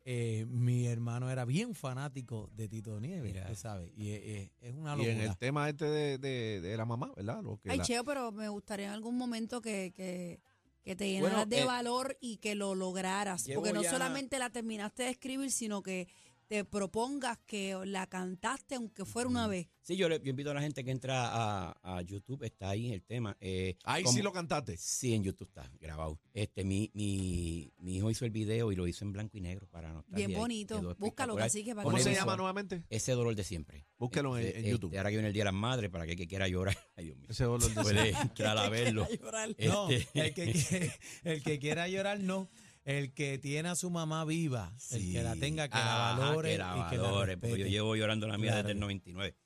eh, 0.05 0.47
mi 0.49 0.87
hermano 0.87 1.31
era 1.31 1.45
bien 1.45 1.75
fanático 1.75 2.49
de 2.55 2.69
Tito 2.69 2.99
Nieves, 3.01 3.33
Mira. 3.35 3.47
tú 3.47 3.55
¿sabes? 3.55 3.91
Y 3.97 4.11
es, 4.13 4.51
una 4.75 4.95
Y 4.95 4.99
locura. 4.99 5.13
en 5.13 5.21
el 5.21 5.37
tema 5.37 5.69
este 5.69 5.85
de, 5.87 6.19
de, 6.19 6.61
de 6.61 6.77
la 6.77 6.85
mamá, 6.87 7.13
¿verdad? 7.17 7.43
Lo 7.43 7.59
que 7.59 7.71
Ay, 7.71 7.79
la- 7.79 7.85
Cheo, 7.85 8.05
pero 8.05 8.33
me 8.33 8.49
gustaría 8.49 8.87
en 8.87 8.93
algún 8.93 9.19
momento 9.19 9.61
que, 9.61 9.93
que, 9.95 10.41
que 10.83 10.97
te 10.97 11.05
Bueno, 11.05 11.27
llenaras 11.29 11.49
de 11.49 11.61
eh, 11.61 11.65
valor 11.65 12.17
y 12.21 12.39
que 12.39 12.55
lo 12.55 12.75
lograras. 12.75 13.47
Porque 13.55 13.73
no 13.75 13.83
ya- 13.83 13.91
solamente 13.91 14.39
la 14.39 14.51
terminaste 14.51 15.03
de 15.03 15.11
escribir, 15.11 15.51
sino 15.51 15.83
que 15.83 16.09
te 16.51 16.65
propongas 16.65 17.39
que 17.47 17.79
la 17.85 18.09
cantaste 18.09 18.75
aunque 18.75 19.05
fuera 19.05 19.29
una 19.29 19.47
vez. 19.47 19.69
Sí, 19.83 19.97
yo, 19.97 20.09
le, 20.09 20.21
yo 20.21 20.31
invito 20.31 20.51
a 20.51 20.55
la 20.55 20.61
gente 20.61 20.83
que 20.85 20.91
entra 20.91 21.29
a, 21.33 21.77
a 21.81 22.03
YouTube, 22.03 22.43
está 22.43 22.71
ahí 22.71 22.93
el 22.93 23.05
tema. 23.05 23.37
eh, 23.41 23.77
Ahí 23.85 24.03
como- 24.03 24.17
sí 24.17 24.21
lo 24.21 24.33
cantaste. 24.33 24.77
Sí, 24.77 25.15
en 25.15 25.23
YouTube 25.23 25.47
está 25.47 25.71
grabado. 25.81 26.19
Este, 26.35 26.65
mi, 26.65 26.91
mi, 26.93 27.73
mi 27.79 27.97
hijo 27.99 28.11
hizo 28.11 28.25
el 28.25 28.33
video 28.33 28.73
y 28.73 28.77
lo 28.77 28.89
hizo 28.89 29.05
en 29.05 29.13
blanco 29.13 29.39
y 29.39 29.41
negro 29.43 29.69
para 29.69 29.93
nostalgia. 29.93 30.27
Bien 30.27 30.41
bonito. 30.41 30.97
Búscalo, 30.99 31.39
así 31.39 31.63
que 31.65 31.73
para 31.73 31.85
¿Cómo 31.85 31.97
que 31.97 32.03
se 32.03 32.15
llama 32.15 32.37
nuevamente? 32.37 32.83
Ese 32.91 33.13
dolor 33.13 33.37
de 33.37 33.45
siempre. 33.45 33.87
Búsquelo 33.97 34.37
en- 34.37 34.45
Este, 34.47 34.59
en 34.59 34.65
este, 34.65 34.71
YouTube. 34.73 34.97
ahora 34.97 35.11
que 35.11 35.17
viene 35.17 35.29
el 35.29 35.35
Día 35.35 35.43
de 35.43 35.53
las 35.53 35.55
Madres, 35.55 35.89
para 35.89 36.05
que, 36.05 36.17
que 36.17 36.27
quiera 36.27 36.49
llorar. 36.49 36.77
Ay, 36.97 37.05
Dios 37.05 37.17
mío. 37.17 37.29
Ese 37.31 37.45
dolor 37.45 37.73
de 37.73 37.81
Puede 37.81 38.09
entrar 38.11 38.59
a 38.59 38.69
verlo. 38.71 39.07
Llorar. 39.09 39.55
No, 39.57 39.89
Este- 39.89 40.27
el 40.27 40.35
que, 40.35 40.91
el 41.23 41.43
que 41.45 41.59
quiera 41.61 41.87
llorar 41.87 42.19
no. 42.19 42.49
El 42.85 43.13
que 43.13 43.39
tiene 43.39 43.69
a 43.69 43.75
su 43.75 43.91
mamá 43.91 44.25
viva, 44.25 44.73
el 44.91 45.13
que 45.13 45.23
la 45.23 45.37
tenga, 45.37 45.69
que 45.69 45.77
la 45.77 46.17
valore 46.19 46.53
que 46.53 46.59
la 46.59 46.85
y 46.87 46.91
que 46.91 46.97
la 46.97 47.03
valore, 47.03 47.37
porque 47.37 47.59
yo 47.59 47.67
llevo 47.67 47.95
llorando 47.95 48.27
la 48.27 48.39
mía 48.39 48.53
Claro. 48.53 48.63
desde 48.63 48.73
el 48.73 48.81
99. 48.81 49.37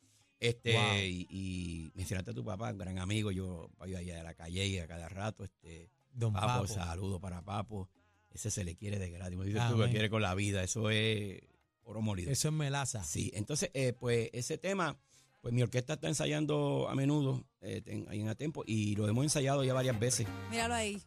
Este, 0.40 0.72
Wow. 0.74 0.96
y, 0.98 1.26
y 1.30 1.90
mencionaste 1.94 2.30
a 2.30 2.34
tu 2.34 2.44
papá, 2.44 2.70
un 2.70 2.78
gran 2.78 2.98
amigo, 2.98 3.30
yo 3.32 3.70
voy 3.78 3.94
allá 3.94 4.16
de 4.16 4.22
la 4.22 4.34
calle 4.34 4.66
y 4.66 4.78
a 4.78 4.86
cada 4.86 5.08
rato, 5.08 5.44
este, 5.44 5.88
Don 6.12 6.32
Papo, 6.32 6.46
Papo. 6.46 6.66
saludo 6.68 7.20
para 7.20 7.42
Papo. 7.42 7.88
Ese 8.30 8.50
se 8.50 8.62
le 8.64 8.76
quiere 8.76 8.98
de 8.98 9.10
gratis. 9.10 9.34
Como 9.36 9.44
dices 9.44 9.62
tú, 9.68 9.74
Amén. 9.74 9.86
que 9.86 9.92
quiere 9.92 10.10
con 10.10 10.20
la 10.22 10.34
vida. 10.34 10.62
Eso 10.62 10.90
es 10.90 11.40
oro 11.82 12.00
molido. 12.02 12.30
Eso 12.30 12.48
es 12.48 12.54
melaza. 12.54 13.02
Sí, 13.04 13.30
entonces, 13.34 13.70
eh, 13.74 13.92
pues 13.92 14.28
ese 14.32 14.58
tema, 14.58 14.96
pues 15.40 15.52
mi 15.54 15.62
orquesta 15.62 15.94
está 15.94 16.08
ensayando 16.08 16.88
a 16.88 16.94
menudo 16.94 17.44
eh, 17.60 17.82
en- 17.86 18.06
ahí 18.08 18.20
en 18.20 18.28
Atempo 18.28 18.62
y 18.66 18.94
lo 18.96 19.08
hemos 19.08 19.24
ensayado 19.24 19.64
ya 19.64 19.72
varias 19.74 19.98
veces. 19.98 20.26
Míralo 20.50 20.74
ahí. 20.74 21.00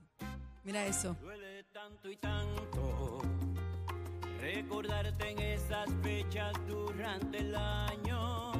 Mira 0.64 0.86
eso. 0.88 1.16
Tanto 1.98 2.12
y 2.12 2.18
tanto 2.18 3.22
recordarte 4.40 5.32
en 5.32 5.40
esas 5.40 5.90
fechas 6.04 6.54
durante 6.68 7.40
el 7.40 7.56
año. 7.56 8.52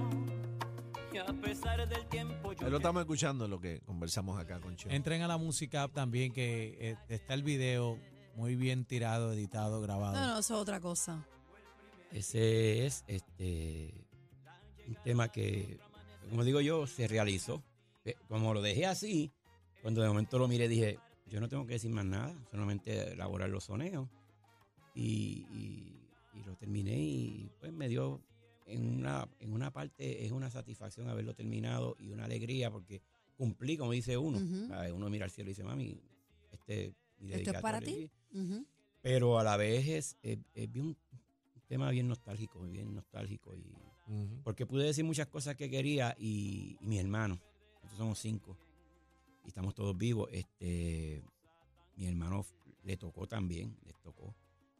Y 1.14 1.18
a 1.18 1.26
pesar 1.40 1.88
del 1.88 2.08
tiempo 2.08 2.54
yo 2.54 2.66
Ahí 2.66 2.72
lo 2.72 2.78
estamos 2.78 3.02
escuchando 3.02 3.48
lo 3.48 3.60
que 3.60 3.82
conversamos 3.82 4.40
acá 4.40 4.60
con 4.60 4.76
Cheo. 4.76 4.92
Entren 4.92 5.22
a 5.22 5.28
la 5.28 5.38
música 5.38 5.84
app 5.84 5.94
también, 5.94 6.34
que 6.34 6.78
eh, 6.80 6.98
está 7.10 7.36
el 7.36 7.44
video 7.44 8.00
muy 8.36 8.56
bien 8.56 8.86
tirado, 8.86 9.34
editado, 9.34 9.82
grabado. 9.82 10.16
No, 10.16 10.34
no, 10.34 10.40
eso 10.40 10.56
es 10.56 10.60
otra 10.60 10.80
cosa. 10.80 11.24
Ese 12.12 12.88
es 12.88 13.04
este 13.08 13.94
un 14.88 14.96
tema 15.04 15.28
que, 15.32 15.78
como 16.32 16.44
digo 16.44 16.60
yo, 16.60 16.88
se 16.88 17.08
realizó. 17.08 17.62
Eh, 18.04 18.16
Como 18.30 18.56
lo 18.56 18.64
dejé 18.64 18.88
así, 18.88 19.32
cuando 19.84 20.02
de 20.02 20.08
momento 20.08 20.40
lo 20.40 20.48
miré 20.48 20.68
dije, 20.68 20.98
yo 21.30 21.40
no 21.40 21.48
tengo 21.50 21.66
que 21.66 21.74
decir 21.74 21.92
más 21.92 22.06
nada, 22.06 22.36
solamente 22.52 23.14
elaborar 23.14 23.50
los 23.50 23.66
soneos. 23.66 24.08
Y, 24.94 25.46
y- 25.52 26.04
y 26.34 26.44
lo 26.44 26.56
terminé 26.56 26.98
y 27.00 27.52
pues 27.60 27.72
me 27.72 27.88
dio 27.88 28.22
en 28.66 28.98
una, 29.00 29.28
en 29.40 29.54
una 29.54 29.72
parte 29.72 30.26
es 30.26 30.32
una 30.32 30.50
satisfacción 30.52 31.08
haberlo 31.10 31.34
terminado 31.34 31.96
y 32.00 32.10
una 32.10 32.26
alegría 32.26 32.70
porque 32.72 33.02
cumplí, 33.36 33.78
como 33.78 33.92
dice 33.92 34.18
uno. 34.18 34.38
Uno 34.94 35.10
mira 35.10 35.26
al 35.26 35.32
cielo 35.32 35.50
y 35.50 35.54
dice, 35.54 35.64
mami, 35.64 36.00
este 36.52 36.94
mi 37.20 37.32
Esto 37.34 37.52
es 37.52 37.62
para 37.62 37.80
dedicatoria". 37.80 38.08
ti. 38.08 38.12
Pero 39.02 39.40
a 39.40 39.44
la 39.44 39.58
vez 39.58 39.88
es, 39.88 40.18
es- 40.22 40.40
es 40.54 40.72
bien 40.72 40.86
un 40.88 40.98
tema 41.68 41.90
bien 41.92 42.08
nostálgico, 42.08 42.62
bien 42.64 42.94
nostálgico. 42.94 43.56
Y, 43.56 43.74
porque 44.44 44.66
pude 44.66 44.86
decir 44.86 45.04
muchas 45.06 45.28
cosas 45.28 45.56
que 45.56 45.70
quería 45.70 46.16
y, 46.20 46.78
y 46.82 46.88
mi 46.88 46.98
hermano, 47.00 47.40
nosotros 47.76 47.98
somos 47.98 48.20
cinco 48.20 48.58
y 49.48 49.50
estamos 49.50 49.74
todos 49.74 49.98
vivos. 49.98 50.28
Este, 50.34 51.24
mi 51.96 52.06
hermano 52.06 52.46
le 52.84 52.98
tocó 52.98 53.28
también, 53.28 53.78
les 53.86 53.98
tocó, 54.02 54.36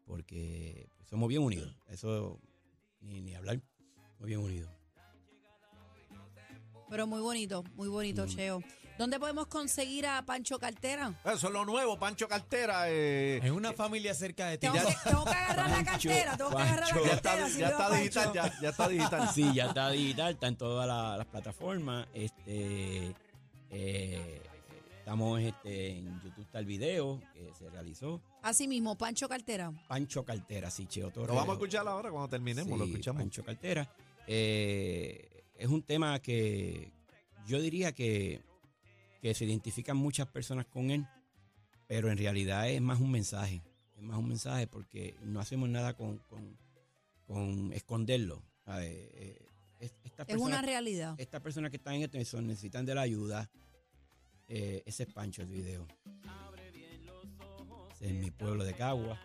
porque 0.06 0.90
somos 1.10 1.30
bien 1.30 1.42
unidos. 1.42 1.74
Eso 1.88 2.38
ni, 3.00 3.22
ni 3.22 3.34
hablar, 3.34 3.62
somos 4.18 4.28
bien 4.28 4.40
unidos. 4.42 4.70
Pero 6.90 7.08
muy 7.08 7.22
bonito, 7.22 7.64
muy 7.76 7.88
bonito, 7.88 8.26
Mm. 8.26 8.28
Cheo. 8.30 8.64
¿Dónde 8.98 9.20
podemos 9.20 9.46
conseguir 9.48 10.08
a 10.08 10.26
Pancho 10.26 10.58
Cartera? 10.58 11.14
Eso 11.24 11.48
es 11.48 11.54
lo 11.54 11.64
nuevo, 11.66 12.00
Pancho 12.00 12.28
Cartera. 12.28 12.90
eh, 12.90 13.40
En 13.44 13.54
una 13.54 13.72
familia 13.74 14.14
cerca 14.16 14.48
de 14.48 14.58
ti. 14.58 14.68
Tengo, 14.68 14.88
que, 14.88 14.96
tengo 15.04 15.24
que 15.24 15.30
agarrar 15.32 15.70
la 15.70 15.84
cartera, 15.86 16.36
tengo 16.38 16.50
que 16.50 16.62
agarrar 16.64 16.96
la 16.96 17.02
ya 17.04 17.10
cartera. 17.22 17.46
está, 17.46 17.50
si 17.50 17.60
ya 17.60 17.68
está 17.70 17.90
digital, 17.92 18.34
ya, 18.34 18.60
ya 18.62 18.70
está 18.70 18.88
digital. 18.90 19.30
Sí, 19.34 19.54
ya 19.54 19.66
está 19.68 19.90
digital, 19.92 20.34
está 20.34 20.48
en 20.48 20.58
todas 20.58 20.88
la- 20.88 21.16
las 21.18 21.28
plataformas. 21.28 22.08
Este, 22.14 23.14
eh, 23.70 24.42
estamos 25.08 25.40
este, 25.40 26.00
en 26.00 26.22
YouTube 26.22 26.42
está 26.44 26.60
el 26.60 26.66
video 26.66 27.22
que 27.34 27.50
se 27.58 27.70
realizó. 27.70 28.22
Así 28.42 28.68
mismo, 28.68 28.98
Pancho 28.98 29.30
Cartera. 29.30 29.72
Pancho 29.88 30.26
Cartera, 30.26 30.70
sí, 30.70 30.86
Cheo 30.86 31.12
Torres. 31.12 31.30
Lo 31.30 31.36
vamos 31.36 31.52
a 31.52 31.54
escuchar 31.54 31.88
ahora 31.88 32.12
cuando 32.12 32.28
terminemos, 32.28 32.78
lo 32.78 32.84
escuchamos. 32.84 33.22
Pancho 33.22 33.42
Cartera. 33.46 33.90
Eh, 34.28 35.46
es 35.56 35.70
un 35.70 35.82
tema 35.82 36.20
que 36.20 36.92
yo 37.48 37.62
diría 37.62 37.94
que, 37.94 38.42
que 39.22 39.34
se 39.34 39.46
identifican 39.46 39.96
muchas 39.96 40.28
personas 40.28 40.66
con 40.66 40.92
él, 40.92 41.06
pero 41.88 42.12
en 42.12 42.18
realidad 42.18 42.70
es 42.70 42.82
más 42.82 43.00
un 43.00 43.10
mensaje. 43.12 43.62
Es 43.96 44.04
más 44.04 44.18
un 44.18 44.28
mensaje 44.28 44.68
porque 44.68 45.16
no 45.24 45.40
hacemos 45.40 45.70
nada 45.70 45.94
con, 45.96 46.18
con, 46.28 46.58
con 47.26 47.72
esconderlo. 47.72 48.44
¿sabes? 48.66 48.90
Eh, 48.92 49.42
es- 49.80 49.94
estas 50.04 50.28
Es 50.28 50.36
una 50.36 50.62
realidad. 50.62 51.16
estas 51.18 51.40
personas 51.40 51.72
que 51.72 51.78
están 51.78 51.94
en 51.94 52.02
esto 52.02 52.26
son- 52.26 52.46
necesitan 52.48 52.86
de 52.86 52.94
la 52.94 53.02
ayuda. 53.04 53.50
Eh, 54.48 54.84
ese 54.86 55.04
es 55.04 55.14
Pancho 55.14 55.42
el 55.42 55.50
video. 55.50 55.86
Ese 57.94 58.08
es 58.08 58.14
mi 58.14 58.32
pueblo 58.32 58.64
de 58.64 58.74
Cagua. 58.74 59.20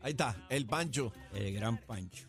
Ahí 0.00 0.10
está, 0.12 0.46
el 0.50 0.66
Pancho. 0.66 1.12
El 1.32 1.54
gran 1.54 1.78
Pancho. 1.78 2.28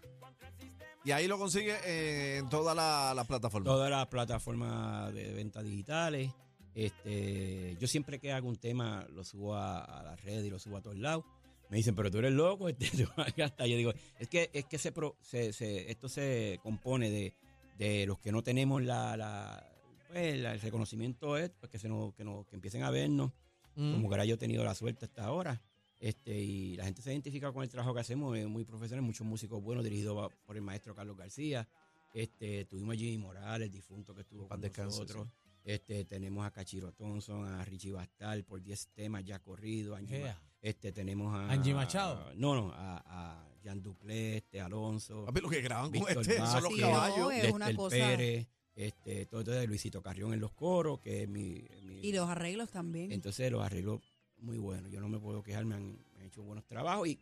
Y 1.04 1.12
ahí 1.12 1.28
lo 1.28 1.38
consigue 1.38 2.38
en 2.38 2.50
todas 2.50 2.76
las 2.76 3.28
plataformas. 3.28 3.66
Todas 3.66 3.92
las 3.92 4.08
plataformas 4.08 5.14
de 5.14 5.34
ventas 5.34 5.64
digitales. 5.64 6.32
Este, 6.74 7.78
yo 7.80 7.88
siempre 7.88 8.20
que 8.20 8.32
hago 8.34 8.50
un 8.50 8.56
tema 8.58 9.06
lo 9.14 9.24
subo 9.24 9.56
a, 9.56 9.84
a 9.84 10.04
las 10.04 10.22
redes 10.24 10.46
y 10.46 10.50
lo 10.50 10.58
subo 10.60 10.78
a 10.78 10.82
todos 10.82 10.98
lados. 10.98 11.24
Me 11.70 11.78
dicen, 11.78 11.96
pero 11.96 12.10
tú 12.12 12.18
eres 12.20 12.32
loco, 12.34 12.70
este, 12.70 12.90
tú 12.90 13.10
vas 13.16 13.28
a 13.28 13.32
gastar". 13.32 13.68
Yo 13.68 13.78
digo, 13.78 13.94
es 14.20 14.28
que, 14.30 14.50
es 14.54 14.66
que 14.66 14.78
se, 14.78 14.92
pro- 14.92 15.18
se- 15.22 15.54
se- 15.54 15.90
esto 15.92 16.10
se 16.10 16.60
compone 16.64 17.10
de, 17.10 17.36
de 17.78 18.06
los 18.06 18.20
que 18.20 18.32
no 18.32 18.42
tenemos 18.44 18.82
la, 18.84 19.16
la- 19.18 19.68
pues, 20.08 20.40
la- 20.40 20.54
el 20.54 20.62
reconocimiento, 20.62 21.38
es, 21.38 21.50
pues, 21.52 21.70
que, 21.72 21.78
se 21.80 21.88
nos, 21.90 22.14
que, 22.14 22.24
nos- 22.24 22.46
que 22.48 22.56
empiecen 22.56 22.84
a 22.84 22.90
vernos. 22.90 23.32
Mm. 23.76 23.94
Como 23.94 24.08
que 24.10 24.14
ahora 24.16 24.26
yo 24.26 24.36
he 24.36 24.38
tenido 24.38 24.64
la 24.64 24.74
suerte 24.76 25.06
hasta 25.06 25.26
ahora. 25.26 25.62
Este, 26.00 26.38
y 26.40 26.76
la 26.76 26.86
gente 26.86 27.02
se 27.02 27.12
identifica 27.12 27.52
con 27.52 27.64
el 27.64 27.70
trabajo 27.70 27.94
que 27.94 28.02
hacemos, 28.02 28.38
es 28.38 28.48
muy 28.48 28.64
profesional, 28.66 29.02
muchos 29.04 29.26
músicos 29.26 29.62
buenos, 29.62 29.84
dirigidos 29.84 30.32
por 30.46 30.56
el 30.56 30.62
maestro 30.62 30.94
Carlos 30.96 31.18
García. 31.18 31.68
Este, 32.14 32.66
tuvimos 32.66 32.96
a 32.96 32.98
Jimmy 32.98 33.18
Morales, 33.18 33.72
difunto 33.72 34.14
que 34.14 34.22
estuvo 34.22 34.48
con 34.48 34.62
descanse, 34.62 35.00
nosotros. 35.00 35.28
Este, 35.64 36.06
tenemos 36.06 36.46
a 36.46 36.52
Cachiro 36.52 36.92
Thompson, 36.94 37.46
a 37.48 37.66
Richie 37.66 37.92
Bastal 37.92 38.44
por 38.44 38.62
10 38.62 38.88
temas 38.94 39.26
ya 39.26 39.40
corridos. 39.40 40.00
Ma- 40.02 40.38
este, 40.62 40.92
tenemos 40.92 41.34
a 41.36 41.50
Angie 41.52 41.74
Machado. 41.74 42.34
No, 42.36 42.56
no, 42.56 42.72
a, 42.74 43.02
a 43.06 43.48
Jan 43.66 43.82
Duclé, 43.82 44.38
este, 44.38 44.62
Alonso. 44.62 45.26
Lo 45.42 45.50
que 45.50 45.62
graban 45.62 45.86
con 45.86 45.94
Víctor 45.94 46.22
este, 46.22 46.38
son 46.38 46.64
los 46.64 46.76
caballos. 46.80 47.32
es 47.32 47.38
Lester 47.38 47.54
una 47.54 47.76
cosa- 47.76 47.96
Pérez, 47.96 48.48
este, 48.76 49.26
todo, 49.26 49.44
todo 49.44 49.56
de 49.56 49.68
Luisito 49.68 50.02
Carrión 50.02 50.34
en 50.34 50.40
los 50.40 50.52
coros, 50.54 51.00
que 51.00 51.24
es 51.24 51.30
mi, 51.30 51.66
mi- 51.84 52.00
Y 52.02 52.12
los 52.14 52.30
arreglos 52.30 52.70
también. 52.70 53.12
entonces 53.12 53.52
los 53.52 53.64
arreglos 53.64 54.02
muy 54.38 54.58
bueno. 54.58 54.88
Yo 54.90 55.00
no 55.02 55.10
me 55.10 55.18
puedo 55.20 55.42
quejar, 55.42 55.66
me 55.66 55.76
han, 55.76 55.94
me 56.14 56.22
han 56.22 56.28
hecho 56.28 56.44
buenos 56.44 56.66
trabajos 56.66 57.08
y, 57.08 57.18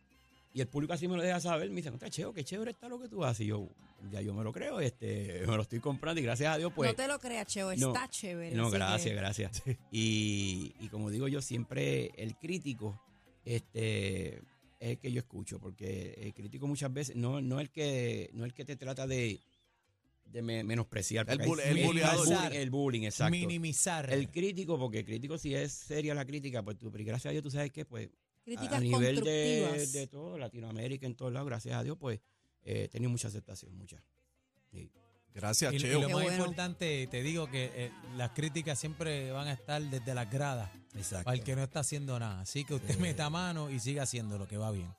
y 0.52 0.60
el 0.60 0.66
público 0.68 0.92
así 0.92 1.08
me 1.08 1.16
lo 1.16 1.22
deja 1.22 1.40
saber. 1.40 1.70
Me 1.70 1.76
dicen, 1.76 1.98
Cheo, 2.10 2.32
qué 2.34 2.44
chévere 2.44 2.72
está 2.72 2.88
lo 2.88 3.00
que 3.00 3.08
tú 3.08 3.24
haces. 3.24 3.42
Y 3.42 3.46
yo, 3.46 3.68
ya 4.10 4.20
yo 4.20 4.34
me 4.34 4.44
lo 4.44 4.52
creo, 4.52 4.80
este, 4.80 5.42
me 5.46 5.56
lo 5.56 5.62
estoy 5.62 5.80
comprando 5.80 6.20
y 6.20 6.24
gracias 6.24 6.54
a 6.54 6.58
Dios, 6.58 6.72
pues. 6.74 6.90
no 6.90 6.94
te 6.96 7.06
lo 7.08 7.18
creas, 7.18 7.46
Cheo, 7.46 7.74
no, 7.76 7.88
está 7.94 8.08
chévere. 8.08 8.54
No, 8.54 8.66
así 8.66 8.74
gracias, 8.76 9.02
que- 9.10 9.14
gracias. 9.14 9.62
Y, 9.92 10.74
y 10.80 10.88
como 10.88 11.08
digo 11.10 11.28
yo, 11.28 11.40
siempre 11.40 12.10
el 12.16 12.36
crítico 12.36 13.00
este, 13.44 14.42
es 14.84 14.90
el 14.92 14.98
que 14.98 15.12
yo 15.12 15.18
escucho, 15.20 15.58
porque 15.58 16.14
el 16.18 16.34
crítico 16.34 16.66
muchas 16.66 16.92
veces 16.92 17.16
no, 17.16 17.40
no 17.40 17.60
el 17.60 17.70
que 17.70 18.30
no 18.32 18.44
el 18.44 18.52
que 18.54 18.64
te 18.64 18.76
trata 18.76 19.06
de, 19.06 19.40
de 20.26 20.42
me- 20.42 20.64
menospreciar. 20.64 21.28
El 21.30 21.38
bull- 21.48 21.60
el 21.60 21.86
bullying, 21.86 22.02
el 22.52 22.70
bullying, 22.70 23.02
exacto. 23.02 23.30
Minimizar. 23.30 24.12
El 24.12 24.30
crítico, 24.30 24.78
porque 24.78 25.00
el 25.00 25.04
crítico 25.04 25.38
si 25.38 25.54
es 25.54 25.72
seria 25.72 26.14
la 26.14 26.24
crítica, 26.24 26.62
pues 26.62 26.78
tú, 26.78 26.90
pero 26.90 27.04
gracias 27.04 27.30
a 27.30 27.32
Dios 27.32 27.42
tú 27.42 27.50
sabes 27.50 27.70
que 27.70 27.84
pues 27.84 28.08
a- 28.08 28.44
Críticas 28.44 28.72
a 28.74 28.80
nivel 28.80 29.20
de, 29.24 29.86
de 29.86 30.06
todo, 30.06 30.36
Latinoamérica, 30.36 31.06
en 31.06 31.14
todos 31.14 31.32
lados, 31.32 31.48
gracias 31.48 31.76
a 31.76 31.82
Dios, 31.82 31.96
pues 31.98 32.20
eh, 32.62 32.84
he 32.84 32.88
tenido 32.88 33.10
mucha 33.10 33.28
aceptación, 33.28 33.74
mucha. 33.76 34.02
Sí. 34.70 34.90
Gracias, 35.34 35.72
Y, 35.72 35.76
y 35.76 35.78
Cheo. 35.80 36.00
lo 36.00 36.06
Qué 36.06 36.14
más 36.14 36.22
bueno. 36.22 36.38
importante, 36.38 37.06
te 37.08 37.22
digo 37.22 37.50
que 37.50 37.70
eh, 37.74 37.92
las 38.16 38.30
críticas 38.30 38.78
siempre 38.78 39.30
van 39.32 39.48
a 39.48 39.52
estar 39.52 39.82
desde 39.82 40.14
las 40.14 40.30
gradas 40.30 40.70
Exacto. 40.94 41.24
para 41.24 41.36
el 41.36 41.42
que 41.42 41.56
no 41.56 41.62
está 41.64 41.80
haciendo 41.80 42.18
nada. 42.18 42.40
Así 42.42 42.64
que 42.64 42.74
usted 42.74 42.96
meta 42.98 43.28
mano 43.30 43.70
y 43.70 43.80
siga 43.80 44.04
haciendo 44.04 44.38
lo 44.38 44.46
que 44.46 44.56
va 44.56 44.70
bien. 44.70 44.94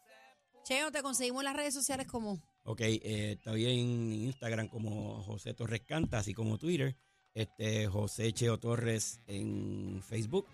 Cheo, 0.66 0.92
te 0.92 1.02
conseguimos 1.02 1.42
en 1.42 1.46
las 1.46 1.56
redes 1.56 1.74
sociales 1.74 2.08
como. 2.08 2.42
Ok, 2.64 2.82
eh, 2.82 3.34
estoy 3.34 3.66
en 3.66 4.12
Instagram 4.14 4.68
como 4.68 5.22
José 5.24 5.54
Torres 5.54 5.82
Canta, 5.88 6.18
así 6.20 6.34
como 6.34 6.58
Twitter. 6.58 6.96
Este, 7.34 7.88
José 7.88 8.32
Cheo 8.34 8.58
Torres 8.60 9.20
en 9.28 10.02
Facebook, 10.02 10.48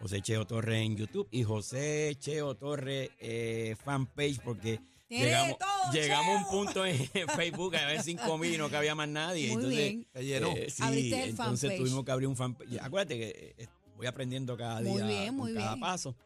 José 0.00 0.22
Cheo 0.22 0.46
Torres 0.46 0.80
en 0.84 0.96
YouTube 0.96 1.28
y 1.30 1.42
José 1.42 2.14
Cheo 2.18 2.56
Torres 2.56 3.10
eh, 3.18 3.76
fanpage 3.84 4.40
porque 4.40 4.80
Tiene 5.16 5.26
llegamos, 5.26 5.58
todo, 5.58 5.92
llegamos 5.92 6.36
a 6.36 6.38
un 6.38 6.50
punto 6.50 6.86
en 6.86 6.96
Facebook 7.36 7.76
a 7.76 7.86
ver 7.86 8.02
cinco 8.02 8.38
mil 8.38 8.54
y 8.54 8.58
no 8.58 8.70
cabía 8.70 8.94
más 8.94 9.08
nadie. 9.08 9.48
Muy 9.48 9.56
entonces, 9.64 9.78
bien. 9.78 10.06
Se 10.14 10.24
llenó. 10.24 10.48
eh, 10.56 10.70
sí, 10.70 10.82
Abriste 10.82 11.22
el 11.24 11.30
entonces 11.30 11.60
fanpage. 11.70 11.78
tuvimos 11.78 12.04
que 12.04 12.10
abrir 12.12 12.28
un 12.28 12.36
fanpage. 12.36 12.78
Acuérdate 12.80 13.18
que 13.18 13.54
eh, 13.58 13.66
voy 13.96 14.06
aprendiendo 14.06 14.56
cada 14.56 14.80
día 14.80 14.90
Muy 14.92 15.02
bien, 15.02 15.26
con 15.28 15.36
muy 15.36 15.54
cada 15.54 15.68
bien. 15.74 15.80
paso. 15.80 16.16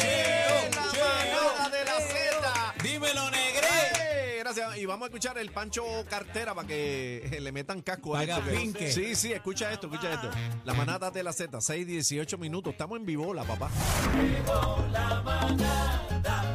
Cheo, 0.00 0.70
la 0.70 0.86
manada 0.86 1.68
de 1.68 1.84
la 1.84 2.00
Z. 2.00 2.74
Dímelo, 2.82 3.30
negre. 3.30 3.68
Gracias. 4.40 4.76
Y 4.78 4.86
vamos 4.86 5.06
a 5.06 5.08
escuchar 5.08 5.36
el 5.38 5.50
Pancho 5.50 5.84
Cartera 6.08 6.54
para 6.54 6.66
que 6.68 7.38
le 7.42 7.52
metan 7.52 7.82
casco 7.82 8.14
a 8.16 8.20
Haga 8.20 8.38
esto. 8.38 8.50
que- 8.50 8.56
pinque. 8.56 8.90
Sí, 8.92 9.14
sí, 9.14 9.32
escucha 9.32 9.70
esto, 9.72 9.86
escucha 9.88 10.14
esto. 10.14 10.30
La 10.64 10.74
manada 10.74 11.10
de 11.10 11.22
la 11.22 11.32
Z, 11.32 11.60
6, 11.60 11.86
18 11.86 12.38
minutos. 12.38 12.72
Estamos 12.72 12.98
en 12.98 13.04
vivo, 13.06 13.32
la 13.34 13.44
papá. 13.44 13.70
la 14.90 15.20
manada 15.22 16.53